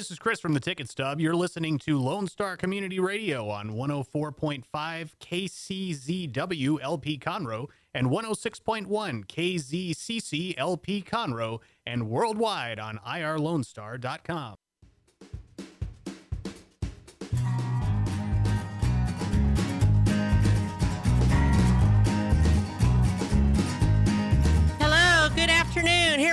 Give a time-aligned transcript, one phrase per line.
[0.00, 1.20] this is Chris from the Ticket Stub.
[1.20, 4.64] You're listening to Lone Star Community Radio on 104.5
[5.20, 8.86] KCZW LP Conroe and 106.1
[9.26, 14.56] KZCC LP Conroe and worldwide on irlonestar.com.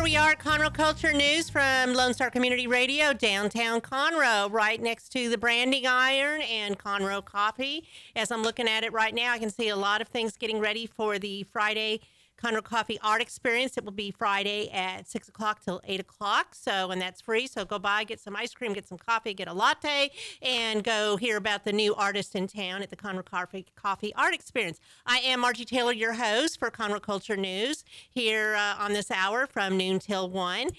[0.07, 5.09] we are at Conroe Culture News from Lone Star Community Radio, downtown Conroe, right next
[5.09, 7.83] to the Branding Iron and Conroe Coffee.
[8.15, 10.61] As I'm looking at it right now, I can see a lot of things getting
[10.61, 11.99] ready for the Friday
[12.41, 13.77] Conroe Coffee Art Experience.
[13.77, 16.54] It will be Friday at 6 o'clock till 8 o'clock.
[16.54, 17.47] So, and that's free.
[17.47, 21.18] So go by, get some ice cream, get some coffee, get a latte, and go
[21.18, 24.79] hear about the new artist in town at the Conroe Coffee, Coffee Art Experience.
[25.05, 29.47] I am Margie Taylor, your host for Conroe Culture News here uh, on this hour
[29.47, 30.69] from noon till 1.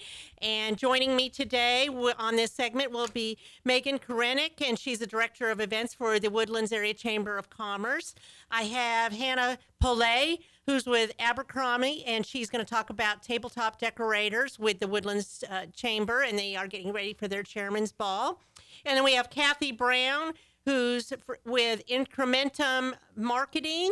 [0.41, 5.49] And joining me today on this segment will be Megan Korenick, and she's the Director
[5.49, 8.15] of Events for the Woodlands Area Chamber of Commerce.
[8.49, 14.59] I have Hannah Polay who's with Abercrombie, and she's going to talk about tabletop decorators
[14.59, 18.39] with the Woodlands uh, Chamber, and they are getting ready for their chairman's ball.
[18.85, 20.33] And then we have Kathy Brown,
[20.65, 21.11] who's
[21.43, 23.89] with Incrementum Marketing,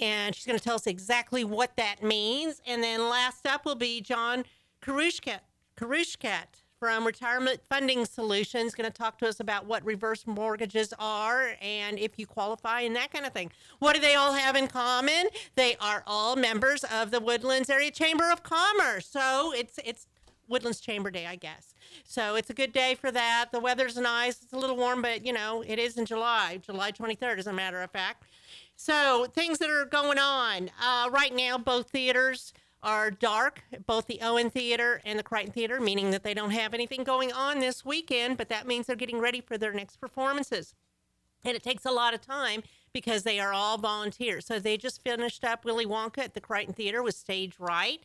[0.00, 2.62] and she's going to tell us exactly what that means.
[2.68, 4.44] And then last up will be John
[4.80, 5.40] Karushkat.
[5.76, 11.54] Karushkat from Retirement Funding Solutions, going to talk to us about what reverse mortgages are
[11.62, 13.52] and if you qualify and that kind of thing.
[13.78, 15.28] What do they all have in common?
[15.54, 19.06] They are all members of the Woodlands Area Chamber of Commerce.
[19.06, 20.08] So it's it's
[20.48, 21.72] Woodlands Chamber Day, I guess.
[22.02, 23.50] So it's a good day for that.
[23.52, 24.42] The weather's nice.
[24.42, 27.52] It's a little warm, but you know, it is in July, July 23rd, as a
[27.52, 28.24] matter of fact.
[28.74, 32.52] So things that are going on uh, right now, both theaters
[32.82, 36.74] are dark, both the Owen Theater and the Crighton Theater, meaning that they don't have
[36.74, 40.74] anything going on this weekend, but that means they're getting ready for their next performances.
[41.44, 44.46] And it takes a lot of time because they are all volunteers.
[44.46, 48.00] So they just finished up Willy Wonka at the Crighton Theater with Stage Right.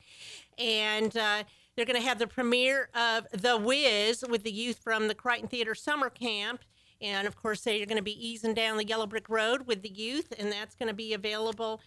[0.58, 1.44] And uh,
[1.76, 5.48] they're going to have the premiere of The Wiz with the youth from the Crighton
[5.48, 6.62] Theater Summer Camp.
[7.02, 9.90] And of course, they're going to be easing down the Yellow Brick Road with the
[9.90, 11.80] youth, and that's going to be available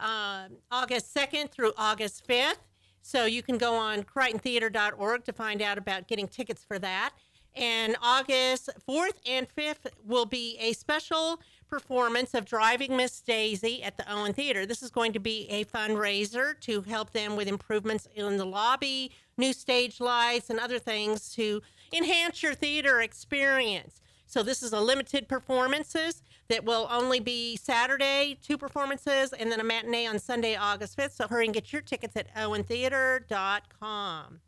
[0.00, 2.58] uh, August 2nd through August 5th.
[3.02, 7.12] So you can go on crightontheater.org to find out about getting tickets for that.
[7.54, 13.96] And August 4th and 5th will be a special performance of Driving Miss Daisy at
[13.96, 14.66] the Owen Theater.
[14.66, 19.12] This is going to be a fundraiser to help them with improvements in the lobby,
[19.36, 21.62] new stage lights, and other things to
[21.92, 24.00] enhance your theater experience.
[24.26, 29.60] So this is a limited performances that will only be Saturday, two performances, and then
[29.60, 31.12] a matinee on Sunday, August 5th.
[31.12, 34.40] So hurry and get your tickets at owentheater.com.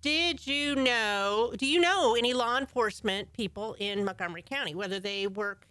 [0.00, 5.26] Did you know, do you know any law enforcement people in Montgomery County, whether they
[5.26, 5.66] work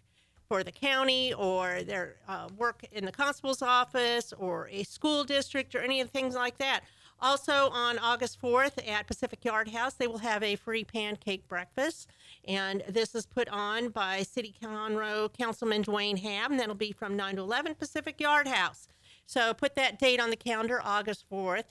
[0.48, 5.76] for the county or they uh, work in the constable's office or a school district
[5.76, 6.82] or any of things like that?
[7.24, 12.10] Also, on August 4th at Pacific Yard House, they will have a free pancake breakfast.
[12.46, 16.58] And this is put on by City Conroe Councilman Dwayne Ham.
[16.58, 18.90] That'll be from 9 to 11 Pacific Yard House.
[19.26, 21.64] So put that date on the calendar, August 4th.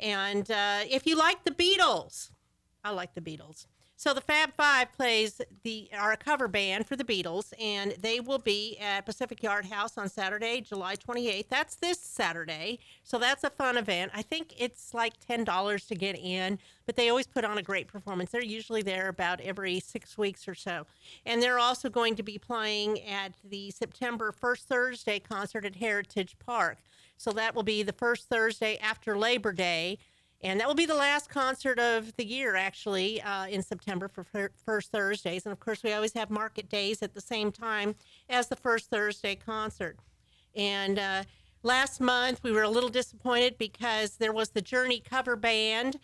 [0.00, 2.30] And uh, if you like the Beatles,
[2.82, 3.66] I like the Beatles.
[4.00, 8.20] So the Fab Five plays the are a cover band for the Beatles, and they
[8.20, 11.48] will be at Pacific Yard House on Saturday, July 28th.
[11.48, 14.12] That's this Saturday, so that's a fun event.
[14.14, 17.62] I think it's like ten dollars to get in, but they always put on a
[17.62, 18.30] great performance.
[18.30, 20.86] They're usually there about every six weeks or so,
[21.26, 26.36] and they're also going to be playing at the September 1st Thursday concert at Heritage
[26.38, 26.78] Park.
[27.16, 29.98] So that will be the first Thursday after Labor Day.
[30.40, 34.24] And that will be the last concert of the year, actually, uh, in September for
[34.64, 35.44] First Thursdays.
[35.44, 37.96] And of course, we always have market days at the same time
[38.28, 39.98] as the First Thursday concert.
[40.54, 41.24] And uh,
[41.64, 45.98] last month, we were a little disappointed because there was the Journey cover band,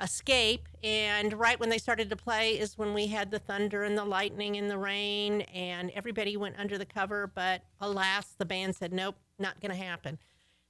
[0.00, 0.68] Escape.
[0.84, 4.04] And right when they started to play is when we had the thunder and the
[4.04, 7.26] lightning and the rain, and everybody went under the cover.
[7.26, 10.16] But alas, the band said, nope, not going to happen.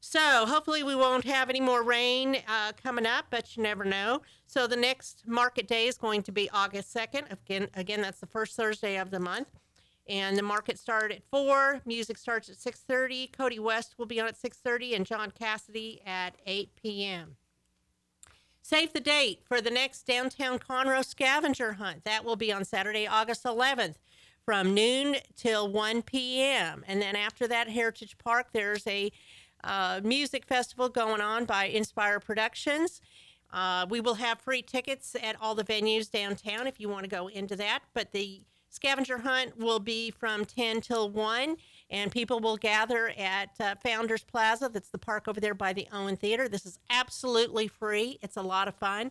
[0.00, 4.22] So hopefully we won't have any more rain uh, coming up, but you never know.
[4.46, 7.30] So the next market day is going to be August 2nd.
[7.30, 9.48] Again, again, that's the first Thursday of the month.
[10.08, 11.82] And the market started at 4.
[11.84, 13.30] Music starts at 6.30.
[13.30, 17.36] Cody West will be on at 6.30 and John Cassidy at 8 p.m.
[18.62, 22.04] Save the date for the next downtown Conroe scavenger hunt.
[22.04, 23.96] That will be on Saturday, August 11th
[24.44, 26.84] from noon till 1 p.m.
[26.88, 29.12] And then after that, Heritage Park, there's a
[29.64, 33.00] uh, music festival going on by Inspire Productions
[33.52, 37.10] Uh, we will have free tickets at all the venues downtown if you want to
[37.10, 37.80] go into that.
[37.94, 41.56] But the scavenger hunt will be from 10 till 1,
[41.90, 44.70] and people will gather at uh, Founders Plaza.
[44.72, 46.48] That's the park over there by the Owen Theater.
[46.48, 49.10] This is absolutely free, it's a lot of fun.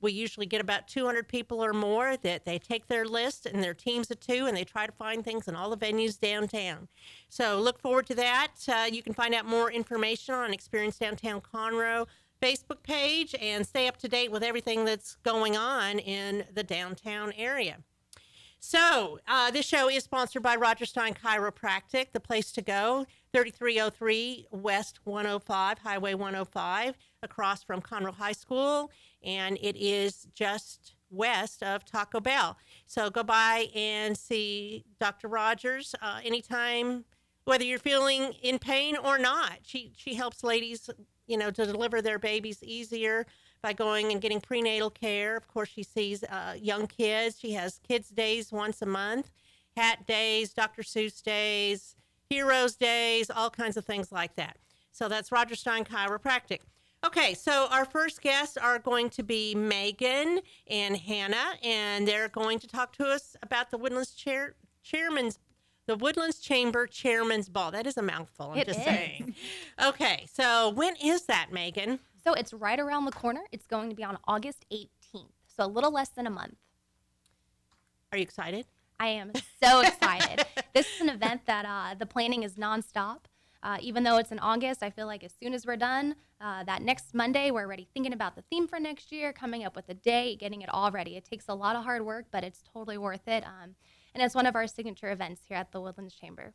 [0.00, 3.72] We usually get about 200 people or more that they take their list and their
[3.72, 6.88] teams of two and they try to find things in all the venues downtown.
[7.30, 8.52] So look forward to that.
[8.68, 12.06] Uh, you can find out more information on Experience Downtown Conroe
[12.42, 17.32] Facebook page and stay up to date with everything that's going on in the downtown
[17.36, 17.78] area.
[18.68, 24.48] So, uh, this show is sponsored by Rodgers Stein Chiropractic, the place to go, 3303
[24.50, 28.90] West 105, Highway 105, across from Conroe High School,
[29.22, 32.56] and it is just west of Taco Bell.
[32.86, 35.28] So, go by and see Dr.
[35.28, 37.04] Rodgers uh, anytime,
[37.44, 39.60] whether you're feeling in pain or not.
[39.62, 40.90] She, she helps ladies,
[41.28, 43.26] you know, to deliver their babies easier
[43.62, 45.36] by going and getting prenatal care.
[45.36, 47.38] Of course, she sees uh, young kids.
[47.38, 49.30] She has kids' days once a month,
[49.76, 50.82] hat days, Dr.
[50.82, 51.96] Seuss days,
[52.28, 54.56] heroes days, all kinds of things like that.
[54.92, 56.60] So that's Rodgers Stein Chiropractic.
[57.04, 62.58] Okay, so our first guests are going to be Megan and Hannah, and they're going
[62.60, 65.38] to talk to us about the Woodlands Chair, Chairman's
[65.86, 67.70] the Woodlands Chamber Chairman's Ball.
[67.70, 68.50] That is a mouthful.
[68.52, 68.84] I'm It just is.
[68.84, 69.34] saying.
[69.84, 72.00] Okay, so when is that, Megan?
[72.26, 73.42] So it's right around the corner.
[73.52, 75.30] It's going to be on August 18th.
[75.46, 76.56] So a little less than a month.
[78.10, 78.66] Are you excited?
[78.98, 79.30] I am
[79.62, 80.44] so excited.
[80.74, 83.18] this is an event that uh, the planning is nonstop.
[83.62, 86.64] Uh, even though it's in August, I feel like as soon as we're done, uh,
[86.64, 89.88] that next Monday, we're already thinking about the theme for next year, coming up with
[89.88, 91.16] a date, getting it all ready.
[91.16, 93.44] It takes a lot of hard work, but it's totally worth it.
[93.44, 93.76] Um,
[94.14, 96.54] and it's one of our signature events here at the Woodlands Chamber.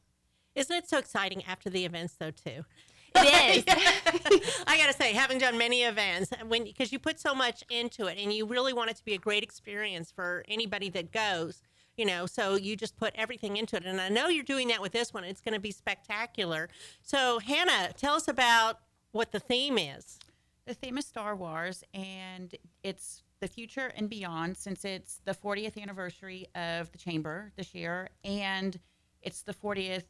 [0.54, 2.66] Isn't it so exciting after the events, though, too?
[3.24, 4.54] It is.
[4.68, 8.08] I got to say, having done many events, when because you put so much into
[8.08, 11.62] it, and you really want it to be a great experience for anybody that goes,
[11.98, 12.26] you know.
[12.26, 15.14] So you just put everything into it, and I know you're doing that with this
[15.14, 15.24] one.
[15.24, 16.70] It's going to be spectacular.
[17.02, 18.80] So Hannah, tell us about
[19.12, 20.18] what the theme is.
[20.66, 25.82] The theme is Star Wars, and it's the future and beyond since it's the 40th
[25.82, 28.80] anniversary of the Chamber this year, and
[29.22, 30.06] it's the 40th.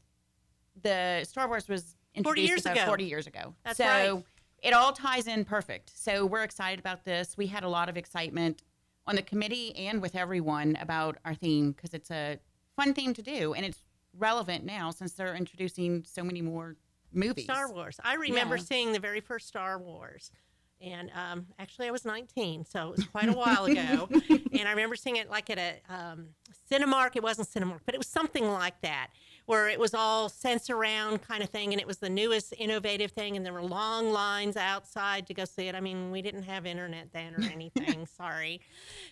[0.81, 2.85] The Star Wars was 40 years ago.
[2.85, 3.53] 40 years ago.
[3.63, 4.23] That's so right.
[4.63, 5.91] it all ties in perfect.
[5.95, 7.35] So we're excited about this.
[7.37, 8.63] We had a lot of excitement
[9.07, 12.39] on the committee and with everyone about our theme because it's a
[12.75, 13.79] fun theme to do, and it's
[14.17, 16.75] relevant now since they're introducing so many more
[17.13, 17.45] movies.
[17.45, 17.99] Star Wars.
[18.03, 18.63] I remember Yeah.
[18.63, 20.31] seeing the very first Star Wars.
[20.79, 24.09] And um, actually, I was 19, so it was quite a while ago.
[24.29, 26.29] and I remember seeing it like at a um,
[26.71, 27.15] Cinemark.
[27.15, 29.09] It wasn't Cinemark, but it was something like that,
[29.51, 31.73] where it was all sense around kind of thing.
[31.73, 33.35] And it was the newest innovative thing.
[33.35, 35.75] And there were long lines outside to go see it.
[35.75, 38.05] I mean, we didn't have internet then or anything.
[38.17, 38.61] sorry.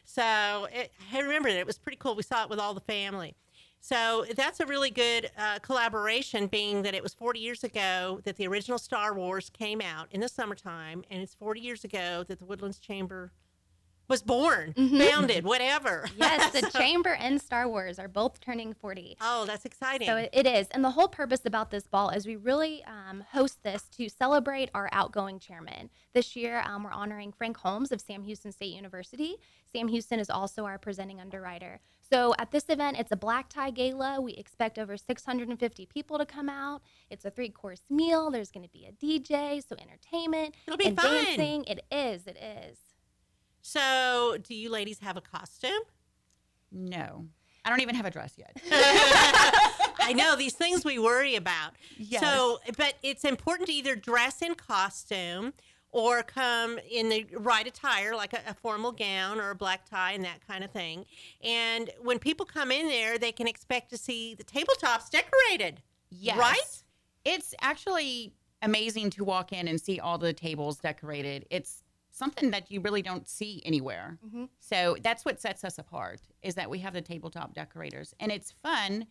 [0.06, 1.60] So it, I remember that.
[1.60, 2.16] It was pretty cool.
[2.16, 3.36] We saw it with all the family.
[3.82, 8.38] So that's a really good uh, collaboration, being that it was 40 years ago that
[8.38, 12.40] the original Star Wars came out in the summertime, and it's 40 years ago that
[12.40, 13.34] the Woodlands Chamber
[14.10, 16.06] was born, founded, whatever.
[16.18, 19.18] yes, the Chamber and Star Wars are both turning 40.
[19.22, 20.08] Oh, that's exciting.
[20.08, 20.68] So it, it is.
[20.72, 24.70] And the whole purpose about this ball is we really um, host this to celebrate
[24.74, 25.90] our outgoing chairman.
[26.14, 29.38] This year, um, we're honoring Frank Holmes of Sam Houston State University.
[29.72, 31.80] Sam Houston is also our presenting underwriter.
[32.12, 34.20] So at this event, it's a black tie gala.
[34.20, 36.82] We expect over 650 people to come out.
[37.12, 38.32] It's a three course meal.
[38.32, 41.12] There's going to be a DJ, so entertainment It'll be and fun.
[41.12, 41.66] dancing.
[41.66, 42.26] It is.
[42.26, 42.80] It is.
[43.62, 45.82] So, do you ladies have a costume?
[46.72, 47.26] No,
[47.66, 48.56] I don't even have a dress yet.
[50.02, 51.74] I know these things we worry about.
[51.98, 52.22] Yes.
[52.22, 55.54] So, but it's important to either dress in costume
[55.92, 60.12] or come in the right attire, like a, a formal gown or a black tie
[60.12, 61.06] and that kind of thing.
[61.44, 65.82] And when people come in there, they can expect to see the tabletops decorated.
[66.12, 66.38] Yes.
[66.38, 66.84] Right?
[67.26, 71.46] It's actually amazing to walk in and see all the tables decorated.
[71.50, 74.18] It's something that you really don't see anywhere.
[74.26, 74.50] Mhm.
[74.60, 78.52] So that's what sets us apart is that we have the tabletop decorators, and it's
[78.52, 79.08] fun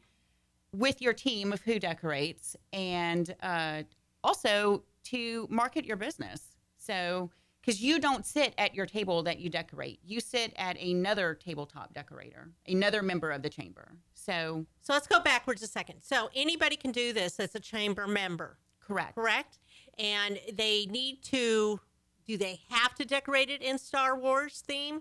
[0.72, 3.82] with your team of who decorates, and uh,
[4.22, 6.56] also to market your business.
[6.76, 11.34] So because you don't sit at your table that you decorate, you sit at another
[11.34, 13.92] tabletop decorator, another member of the chamber.
[14.14, 16.02] So So let's go backwards a second.
[16.02, 19.14] So anybody can do this that's a chamber member, correct.
[19.14, 19.58] correct?
[19.98, 21.80] And they need to.
[22.28, 25.00] Do they have to decorate it in Star Wars theme?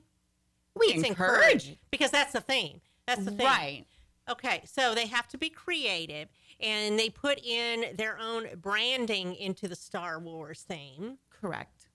[0.75, 2.79] We encourage because that's the theme.
[3.05, 3.46] That's the thing.
[3.46, 3.86] Right.
[4.29, 6.29] Okay, so they have to be creative
[6.62, 11.17] and they put in their own branding into the Star Wars theme.
[11.29, 11.88] Correct.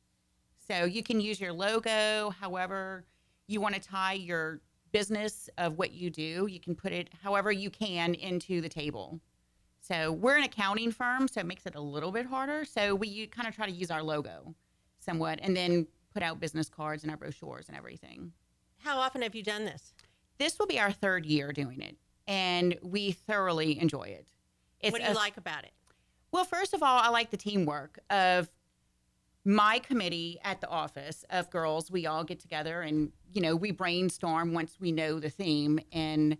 [0.68, 3.04] So you can use your logo, however
[3.46, 4.60] you want to tie your
[4.92, 6.46] business of what you do.
[6.46, 9.18] You can put it however you can into the table.
[9.80, 12.66] So we're an accounting firm, so it makes it a little bit harder.
[12.66, 14.54] So we kind of try to use our logo
[15.02, 18.32] somewhat, and then put out business cards and our brochures and everything.
[18.78, 19.94] How often have you done this?
[20.38, 24.26] This will be our third year doing it, and we thoroughly enjoy it.
[24.90, 25.72] what do you a- like about it?
[26.32, 28.50] Well, first of all, I like the teamwork of
[29.44, 31.90] my committee at the office of girls.
[31.90, 36.38] We all get together and, you know, we brainstorm once we know the theme and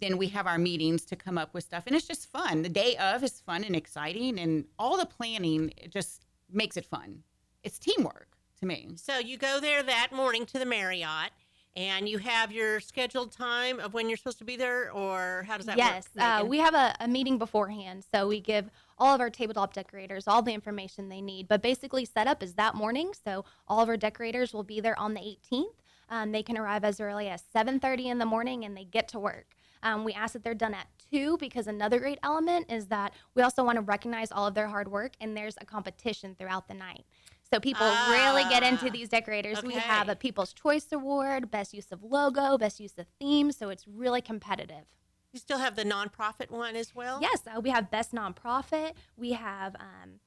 [0.00, 2.62] then we have our meetings to come up with stuff and it's just fun.
[2.62, 6.86] The day of is fun and exciting and all the planning it just makes it
[6.86, 7.22] fun.
[7.62, 8.28] It's teamwork
[8.60, 8.90] to me.
[8.96, 11.30] So you go there that morning to the Marriott,
[11.74, 15.56] and you have your scheduled time of when you're supposed to be there, or how
[15.56, 16.24] does that yes, work?
[16.24, 20.28] uh, we have a, a meeting beforehand, so we give all of our tabletop decorators
[20.28, 21.48] all the information they need.
[21.48, 25.14] But basically, setup is that morning, so all of our decorators will be there on
[25.14, 25.74] the 18th.
[26.08, 29.18] Um, they can arrive as early as 7:30 in the morning, and they get to
[29.18, 29.54] work.
[29.82, 33.42] Um, we ask that they're done at two because another great element is that we
[33.42, 36.74] also want to recognize all of their hard work, and there's a competition throughout the
[36.74, 37.04] night.
[37.52, 39.62] So people really get into Ah, these decorators.
[39.62, 43.68] We have a People's Choice Award, Best Use of Logo, Best Use of Theme, so
[43.68, 44.86] it's really competitive.
[45.32, 47.18] you still have the nonprofit one as well.
[47.20, 48.92] Yes, uh, we have best nonprofit.
[49.16, 50.20] We have, um,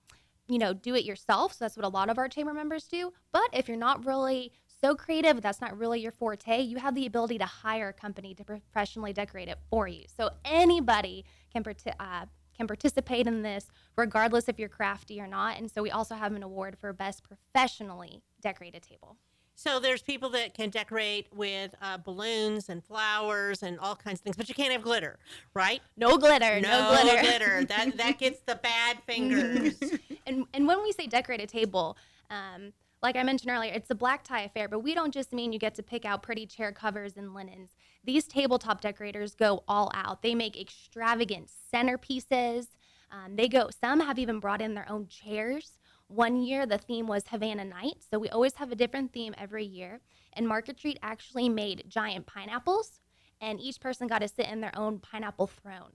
[0.48, 1.54] you know, do it yourself.
[1.54, 3.12] So that's what a lot of our chamber members do.
[3.32, 4.52] But if you're not really
[4.82, 8.34] so creative, that's not really your forte, you have the ability to hire a company
[8.36, 10.06] to professionally decorate it for you.
[10.16, 11.64] So anybody can
[12.00, 12.26] uh,
[12.56, 15.58] can participate in this, regardless if you're crafty or not.
[15.58, 19.18] And so we also have an award for best professionally decorated table.
[19.58, 24.24] So there's people that can decorate with uh, balloons and flowers and all kinds of
[24.26, 25.18] things, but you can't have glitter,
[25.54, 25.82] right?
[25.96, 27.22] No glitter, no, glitter.
[27.22, 27.66] glitter.
[27.66, 29.76] That that gets the bad fingers.
[30.28, 31.98] and and when we say decorated table,
[32.30, 32.74] um,
[33.06, 35.60] like I mentioned earlier, it's a black tie affair, but we don't just mean you
[35.60, 37.70] get to pick out pretty chair covers and linens.
[38.04, 40.24] These tabletop decorators go all out.
[40.24, 42.66] They make extravagant centerpieces.
[43.12, 43.70] Um, they go.
[43.80, 45.78] Some have even brought in their own chairs.
[46.08, 49.66] One year the theme was Havana Night, so we always have a different theme every
[49.66, 50.02] year.
[50.34, 53.00] And Market Street actually made giant pineapples,
[53.40, 55.92] and each person got to sit in their own pineapple throne.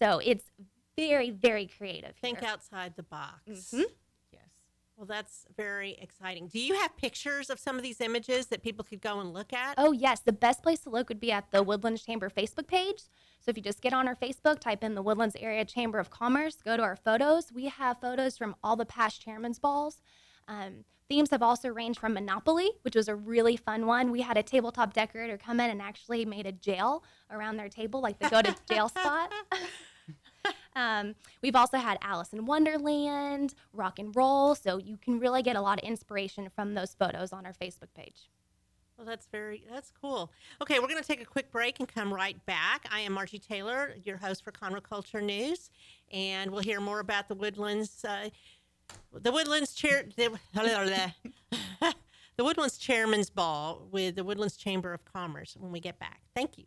[0.00, 0.46] So it's
[0.96, 2.14] very, very creative.
[2.22, 3.42] Think outside the box.
[3.48, 3.84] Mhm.
[4.96, 6.46] Well, that's very exciting.
[6.46, 9.52] Do you have pictures of some of these images that people could go and look
[9.52, 9.74] at?
[9.76, 10.20] Oh, yes.
[10.20, 13.02] The best place to look would be at the Woodlands Chamber Facebook page.
[13.40, 16.10] So if you just get on our Facebook, type in the Woodlands Area Chamber of
[16.10, 17.52] Commerce, go to our photos.
[17.52, 20.00] We have photos from all the past chairman's balls.
[20.46, 24.12] Um, themes have also ranged from Monopoly, which was a really fun one.
[24.12, 28.00] We had a tabletop decorator come in and actually made a jail around their table,
[28.00, 29.32] like the go to jail spot.
[30.76, 34.54] Um, we've also had Alice in Wonderland, rock and roll.
[34.54, 37.92] So you can really get a lot of inspiration from those photos on our Facebook
[37.94, 38.28] page.
[38.96, 40.30] Well, that's very that's cool.
[40.62, 42.86] Okay, we're going to take a quick break and come right back.
[42.92, 45.70] I am Margie Taylor, your host for Conroe Culture News,
[46.12, 48.28] and we'll hear more about the Woodlands, uh,
[49.12, 50.38] the Woodlands chair, the,
[52.36, 56.20] the Woodlands Chairman's Ball with the Woodlands Chamber of Commerce when we get back.
[56.32, 56.66] Thank you.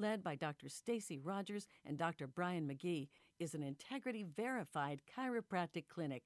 [0.00, 0.68] led by Dr.
[0.68, 2.26] Stacy Rodgers and Dr.
[2.26, 6.24] Brian McGee, is an integrity verified chiropractic clinic.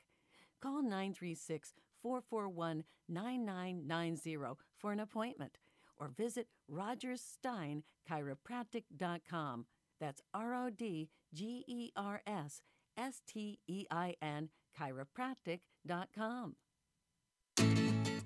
[0.62, 4.36] Call 936 441 9990
[4.78, 5.58] for an appointment
[5.98, 9.66] or visit rodgerssteinchiropractic.com.
[10.00, 12.62] That's R O D G E R S
[12.96, 16.56] S T E I N chiropractic.com.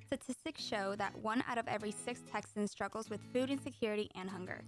[0.06, 4.62] Statistics show that one out of every six Texans struggles with food insecurity and hunger.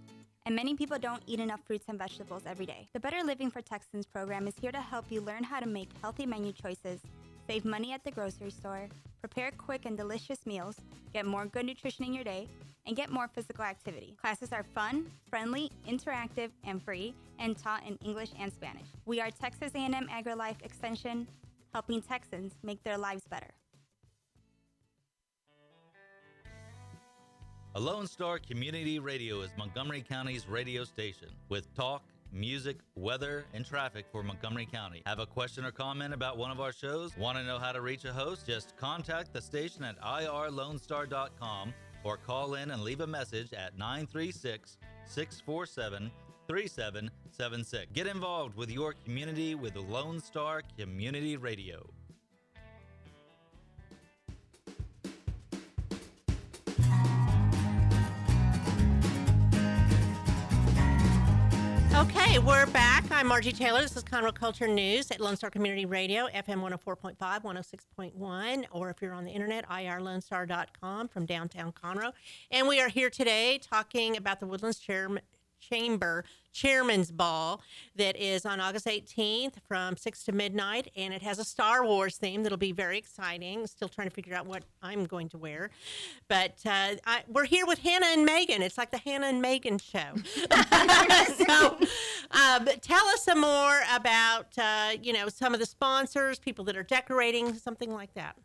[0.45, 2.89] And many people don't eat enough fruits and vegetables every day.
[2.93, 5.89] The Better Living for Texans program is here to help you learn how to make
[6.01, 6.99] healthy menu choices,
[7.47, 8.87] save money at the grocery store,
[9.19, 10.77] prepare quick and delicious meals,
[11.13, 12.47] get more good nutrition in your day,
[12.87, 14.15] and get more physical activity.
[14.19, 18.87] Classes are fun, friendly, interactive, and free, and taught in English and Spanish.
[19.05, 21.27] We are Texas A&M AgriLife Extension,
[21.71, 23.51] helping Texans make their lives better.
[27.73, 33.65] A Lone Star Community Radio is Montgomery County's radio station with talk, music, weather, and
[33.65, 35.01] traffic for Montgomery County.
[35.05, 37.15] Have a question or comment about one of our shows?
[37.15, 38.45] Want to know how to reach a host?
[38.45, 41.73] Just contact the station at irlonestar.com
[42.03, 44.75] or call in and leave a message at 936
[45.05, 46.11] 647
[46.49, 47.87] 3776.
[47.93, 51.89] Get involved with your community with Lone Star Community Radio.
[62.01, 63.05] Okay, we're back.
[63.11, 63.79] I'm Margie Taylor.
[63.79, 69.03] This is Conroe Culture News at Lone Star Community Radio, FM 104.5, 106.1, or if
[69.03, 72.11] you're on the internet, irlonestar.com from downtown Conroe.
[72.49, 75.21] And we are here today talking about the Woodlands Chair-
[75.61, 77.61] Chamber Chairman's Ball
[77.95, 80.89] that is on August 18th from 6 to midnight.
[80.95, 83.65] And it has a Star Wars theme that'll be very exciting.
[83.67, 85.69] Still trying to figure out what I'm going to wear.
[86.27, 88.61] But uh, I, we're here with Hannah and Megan.
[88.61, 89.99] It's like the Hannah and Megan show.
[91.47, 91.77] so
[92.31, 96.75] um, tell us some more about, uh, you know, some of the sponsors, people that
[96.75, 98.35] are decorating, something like that.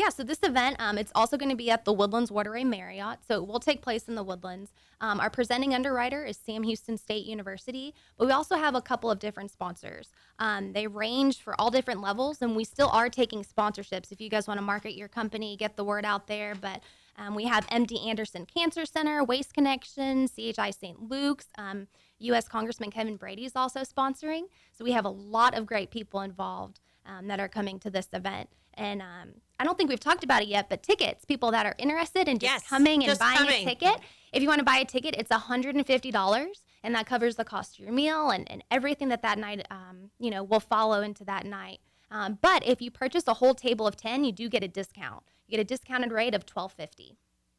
[0.00, 3.18] Yeah, so this event, um, it's also going to be at the Woodlands Waterway Marriott.
[3.28, 4.72] So it will take place in the Woodlands.
[5.02, 9.10] Um, our presenting underwriter is Sam Houston State University, but we also have a couple
[9.10, 10.08] of different sponsors.
[10.38, 14.30] Um, they range for all different levels, and we still are taking sponsorships if you
[14.30, 16.54] guys want to market your company, get the word out there.
[16.54, 16.80] But
[17.18, 21.10] um, we have MD Anderson Cancer Center, Waste Connection, CHI St.
[21.10, 21.48] Luke's.
[21.58, 21.88] Um,
[22.20, 22.48] U.S.
[22.48, 24.44] Congressman Kevin Brady is also sponsoring.
[24.72, 28.08] So we have a lot of great people involved um, that are coming to this
[28.14, 28.48] event.
[28.74, 31.74] And um, I don't think we've talked about it yet, but tickets, people that are
[31.78, 33.62] interested in just Yes, coming and just buying coming.
[33.66, 34.00] a ticket.
[34.32, 36.46] If you want to buy a ticket, it's $150,
[36.82, 40.10] and that covers the cost of your meal and, and everything that that night, um,
[40.18, 41.80] you know, will follow into that night.
[42.10, 45.22] Um, but if you purchase a whole table of 10, you do get a discount.
[45.46, 47.16] You get a discounted rate of $12.50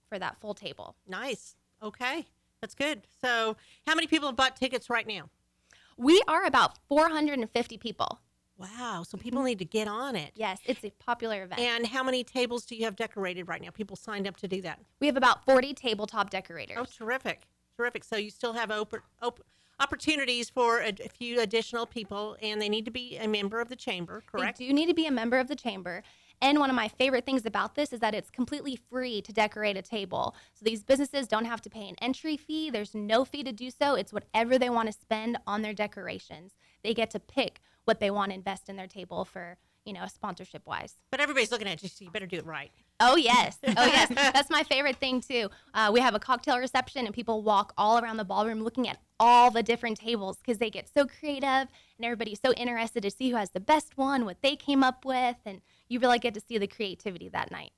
[0.09, 0.95] for that full table.
[1.07, 1.55] Nice.
[1.83, 2.25] Okay.
[2.61, 3.01] That's good.
[3.21, 5.29] So, how many people have bought tickets right now?
[5.97, 8.19] We are about 450 people.
[8.61, 9.03] Wow.
[9.03, 9.47] So, people mm-hmm.
[9.47, 10.31] need to get on it.
[10.35, 11.59] Yes, it's a popular event.
[11.59, 13.69] And how many tables do you have decorated right now?
[13.71, 14.79] People signed up to do that.
[14.99, 16.77] we have about 40 tabletop decorators.
[16.79, 17.43] Oh, terrific.
[17.77, 18.03] Terrific.
[18.03, 19.43] So, you still have open, open
[19.79, 23.69] opportunities for a, a few additional people, and they need to be a member of
[23.69, 24.59] the chamber, correct?
[24.59, 26.03] They do need to be a member of the chamber.
[26.41, 29.77] And one of my favorite things about this is that it's completely free to decorate
[29.77, 30.35] a table.
[30.55, 32.71] So these businesses don't have to pay an entry fee.
[32.71, 33.93] There's no fee to do so.
[33.93, 36.53] It's whatever they want to spend on their decorations.
[36.83, 40.05] They get to pick what they want to invest in their table for, you know,
[40.07, 40.95] sponsorship wise.
[41.09, 42.71] But everybody's looking at you, so you better do it right.
[42.99, 44.09] Oh yes, oh yes.
[44.09, 45.49] That's my favorite thing too.
[45.73, 48.99] Uh, we have a cocktail reception, and people walk all around the ballroom looking at
[49.19, 53.31] all the different tables because they get so creative, and everybody's so interested to see
[53.31, 56.41] who has the best one, what they came up with, and you really get to
[56.41, 57.71] see the creativity that night.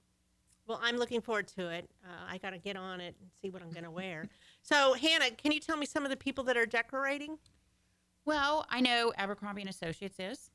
[0.65, 1.89] Well, I'm looking forward to it.
[2.03, 4.29] Uh, I got to get on it and see what I'm going to wear.
[4.61, 7.37] So, Hannah, can you tell me some of the people that are decorating?
[8.25, 10.49] Well, I know Abercrombie and Associates is.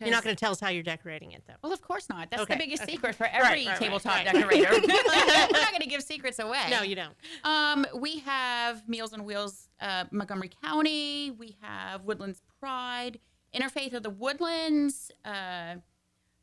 [0.00, 1.54] You're not going to tell us how you're decorating it, though.
[1.62, 2.30] Well, of course not.
[2.30, 2.92] That's Okay, the biggest okay.
[2.92, 4.32] secret for every right, right, tabletop right.
[4.32, 4.70] decorator.
[4.72, 6.68] We're not going to give secrets away.
[6.70, 7.14] No, you don't.
[7.42, 11.32] Um, we have Meals on Wheels, uh, Montgomery County.
[11.32, 13.18] We have Woodlands Pride,
[13.54, 15.76] Interfaith of the Woodlands, uh,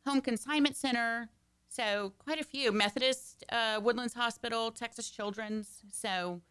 [0.05, 1.29] Home Consignment Center.
[1.69, 2.71] So quite a few.
[2.71, 5.79] Methodist uh, Woodlands Hospital, Texas Children's.
[5.91, 6.41] So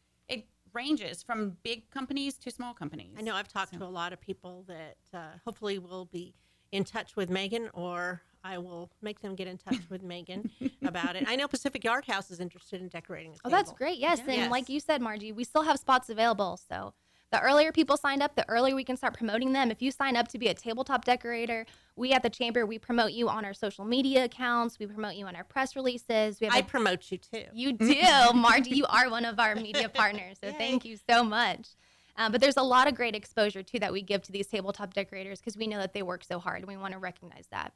[0.74, 3.14] ranges from big companies to small companies.
[3.16, 6.34] I know I've talked to a lot of people that uh, hopefully will be
[6.72, 10.50] in touch with Megan, or I will make them get in touch with Megan
[10.84, 11.24] about it.
[11.26, 13.50] I know Pacific Yard House is interested in decorating Oh, table.
[13.50, 13.98] that's great.
[13.98, 14.50] Yes, and Yes.
[14.50, 16.58] like you said, Margie, we still have spots available.
[16.68, 16.92] So
[17.34, 19.72] the earlier people signed up, the earlier we can start promoting them.
[19.72, 21.66] If you sign up to be a tabletop decorator,
[21.96, 24.78] we at the chamber we promote you on our social media accounts.
[24.78, 26.38] We promote you on our press releases.
[26.38, 27.42] We have I a promote you too.
[27.52, 28.00] You do,
[28.34, 28.76] Margie.
[28.76, 30.58] You are one of our media partners, so Yay.
[30.58, 31.70] thank you so much.
[32.16, 34.94] Um, but there's a lot of great exposure too that we give to these tabletop
[34.94, 37.72] decorators because we know that they work so hard, and we want to recognize that.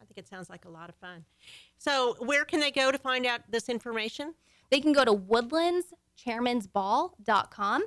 [0.00, 1.26] I think it sounds like a lot of fun.
[1.76, 4.32] So, where can they go to find out this information?
[4.70, 7.82] They can go to woodlandschairmansball.com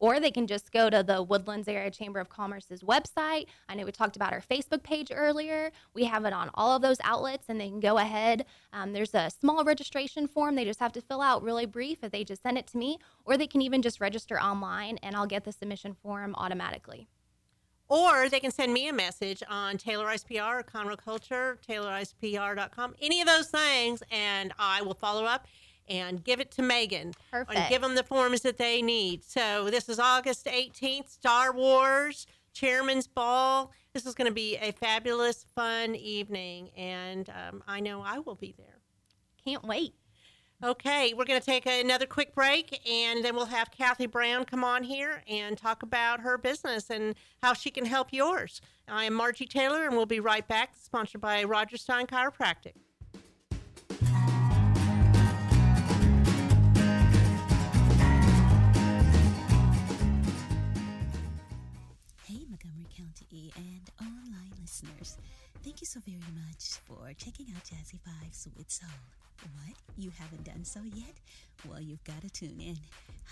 [0.00, 3.46] or they can just go to the Woodlands Area Chamber of Commerce's website.
[3.68, 5.70] I know we talked about our Facebook page earlier.
[5.94, 8.46] We have it on all of those outlets, and they can go ahead.
[8.72, 12.10] Um, there's a small registration form they just have to fill out, really brief, if
[12.10, 15.26] they just send it to me, or they can even just register online, and I'll
[15.26, 17.06] get the submission form automatically.
[17.88, 23.20] Or they can send me a message on Taylor ISPR or Conroe Culture, taylorispr.com, any
[23.20, 25.46] of those things, and I will follow up
[25.90, 27.12] and give it to Megan.
[27.30, 27.58] Perfect.
[27.58, 29.24] And give them the forms that they need.
[29.24, 33.72] So this is August 18th, Star Wars, Chairman's Ball.
[33.92, 38.36] This is going to be a fabulous, fun evening, and um, I know I will
[38.36, 38.78] be there.
[39.44, 39.94] Can't wait.
[40.62, 44.62] Okay, we're going to take another quick break and then we'll have Kathy Brown come
[44.62, 48.60] on here and talk about her business and how she can help yours.
[48.86, 52.74] I am Margie Taylor and we'll be right back, sponsored by Rodgers Stein Chiropractic.
[65.62, 68.88] Thank you so very much for checking out Jazzy Vibes with Soul.
[69.42, 69.76] What?
[69.98, 71.14] You haven't done so yet?
[71.68, 72.78] Well, you've got to tune in.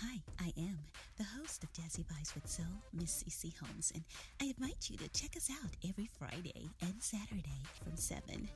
[0.03, 0.77] Hi, I am
[1.17, 4.03] the host of Jazzy Vibes with Soul, Miss CC Holmes, and
[4.39, 8.47] I invite you to check us out every Friday and Saturday from 7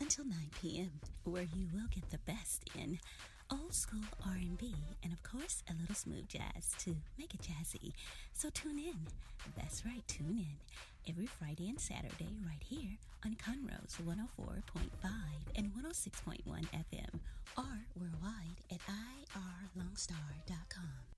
[0.00, 0.90] until 9 p.m.,
[1.22, 2.98] where you will get the best in
[3.50, 7.92] old school R&B and of course a little smooth jazz to make it jazzy.
[8.32, 9.06] So tune in.
[9.56, 10.56] That's right, tune in
[11.08, 14.62] every Friday and Saturday right here on Conroe's 104.5
[15.56, 17.20] and 106.1 FM
[17.56, 18.80] or worldwide at
[19.76, 21.10] irlonestar.com.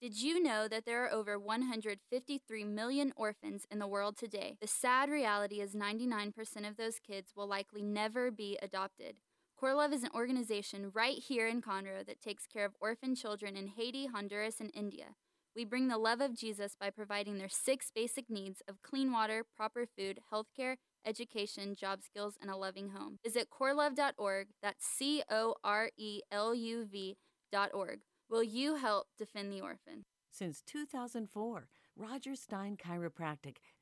[0.00, 4.56] Did you know that there are over 153 million orphans in the world today?
[4.60, 9.16] The sad reality is 99% of those kids will likely never be adopted.
[9.58, 13.56] Core Luv is an organization right here in Conroe that takes care of orphan children
[13.56, 15.16] in Haiti, Honduras, and India.
[15.56, 19.44] We bring the love of Jesus by providing their six basic needs of clean water,
[19.56, 23.18] proper food, healthcare, education, job skills, and a loving home.
[23.24, 27.98] Visit coreluv.org, that's C O R E L U V.org.
[28.30, 30.04] Will you help defend the orphan?
[30.30, 31.66] Since 2004,
[31.96, 33.56] Rodgers Stein Chiropractic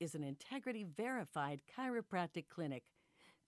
[0.00, 2.84] is an integrity verified chiropractic clinic.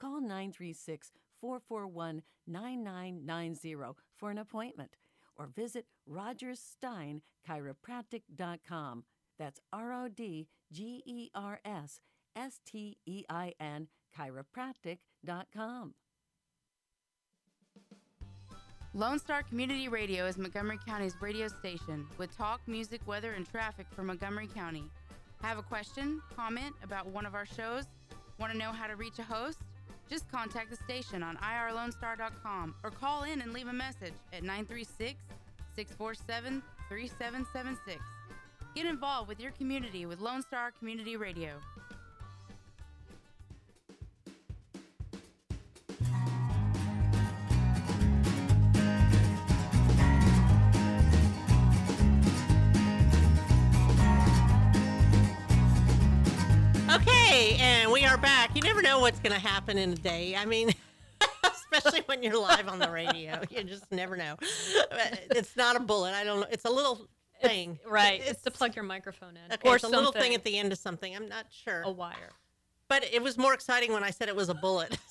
[0.00, 3.76] Call 936 441 9990
[4.16, 4.96] for an appointment
[5.36, 9.04] or visit rodgerssteinchiropractic.com.
[9.38, 12.00] That's R O D G E R S
[12.36, 15.94] S T E I N chiropractic.com.
[18.92, 23.86] Lone Star Community Radio is Montgomery County's radio station with talk, music, weather, and traffic
[23.94, 24.82] for Montgomery County.
[25.42, 27.84] Have a question, comment about one of our shows?
[28.38, 29.58] Want to know how to reach a host?
[30.08, 35.18] Just contact the station on irlonestar.com or call in and leave a message at 936
[35.74, 38.00] 647 3776.
[38.74, 41.52] Get involved with your community with Lone Star Community Radio.
[57.30, 58.56] Okay, and we are back.
[58.56, 60.34] You never know what's going to happen in a day.
[60.34, 60.74] I mean,
[61.44, 64.34] especially when you're live on the radio, you just never know.
[65.30, 66.12] It's not a bullet.
[66.12, 66.46] I don't know.
[66.50, 67.06] It's a little
[67.40, 67.78] thing.
[67.86, 68.20] Right.
[68.26, 69.52] It's, to plug your microphone in.
[69.52, 71.14] Okay, or it's a little thing at the end of something.
[71.14, 71.82] I'm not sure.
[71.82, 72.32] A wire.
[72.88, 74.98] But it was more exciting when I said it was a bullet.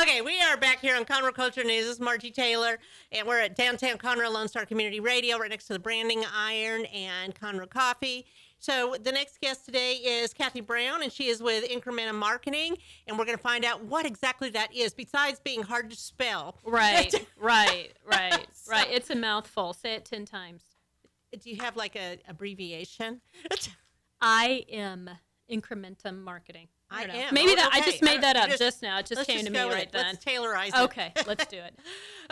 [0.00, 1.84] Okay, we are back here on Conroe Culture News.
[1.84, 2.78] This is Margie Taylor,
[3.12, 6.86] and we're at downtown Conroe Lone Star Community Radio, right next to the Branding Iron
[6.86, 8.26] and Conroe Coffee.
[8.62, 12.76] So the next guest today is Kathy Brown, and she is with Incrementum Marketing,
[13.08, 16.58] and we're going to find out what exactly that is, besides being hard to spell.
[16.64, 18.86] Right, right, right, right.
[18.88, 19.72] It's a mouthful.
[19.72, 20.62] Say it 10 times.
[21.36, 23.20] Do you have like a abbreviation?
[24.20, 25.10] I am
[25.50, 26.68] Incrementum Marketing.
[26.88, 27.20] I don't know.
[27.20, 27.34] am.
[27.34, 29.00] Maybe Oh, that I just made that up Just- just, now.
[29.00, 30.04] It just came just to me right then.
[30.04, 30.76] Let's tailorize it.
[30.82, 31.76] Okay, let's do it.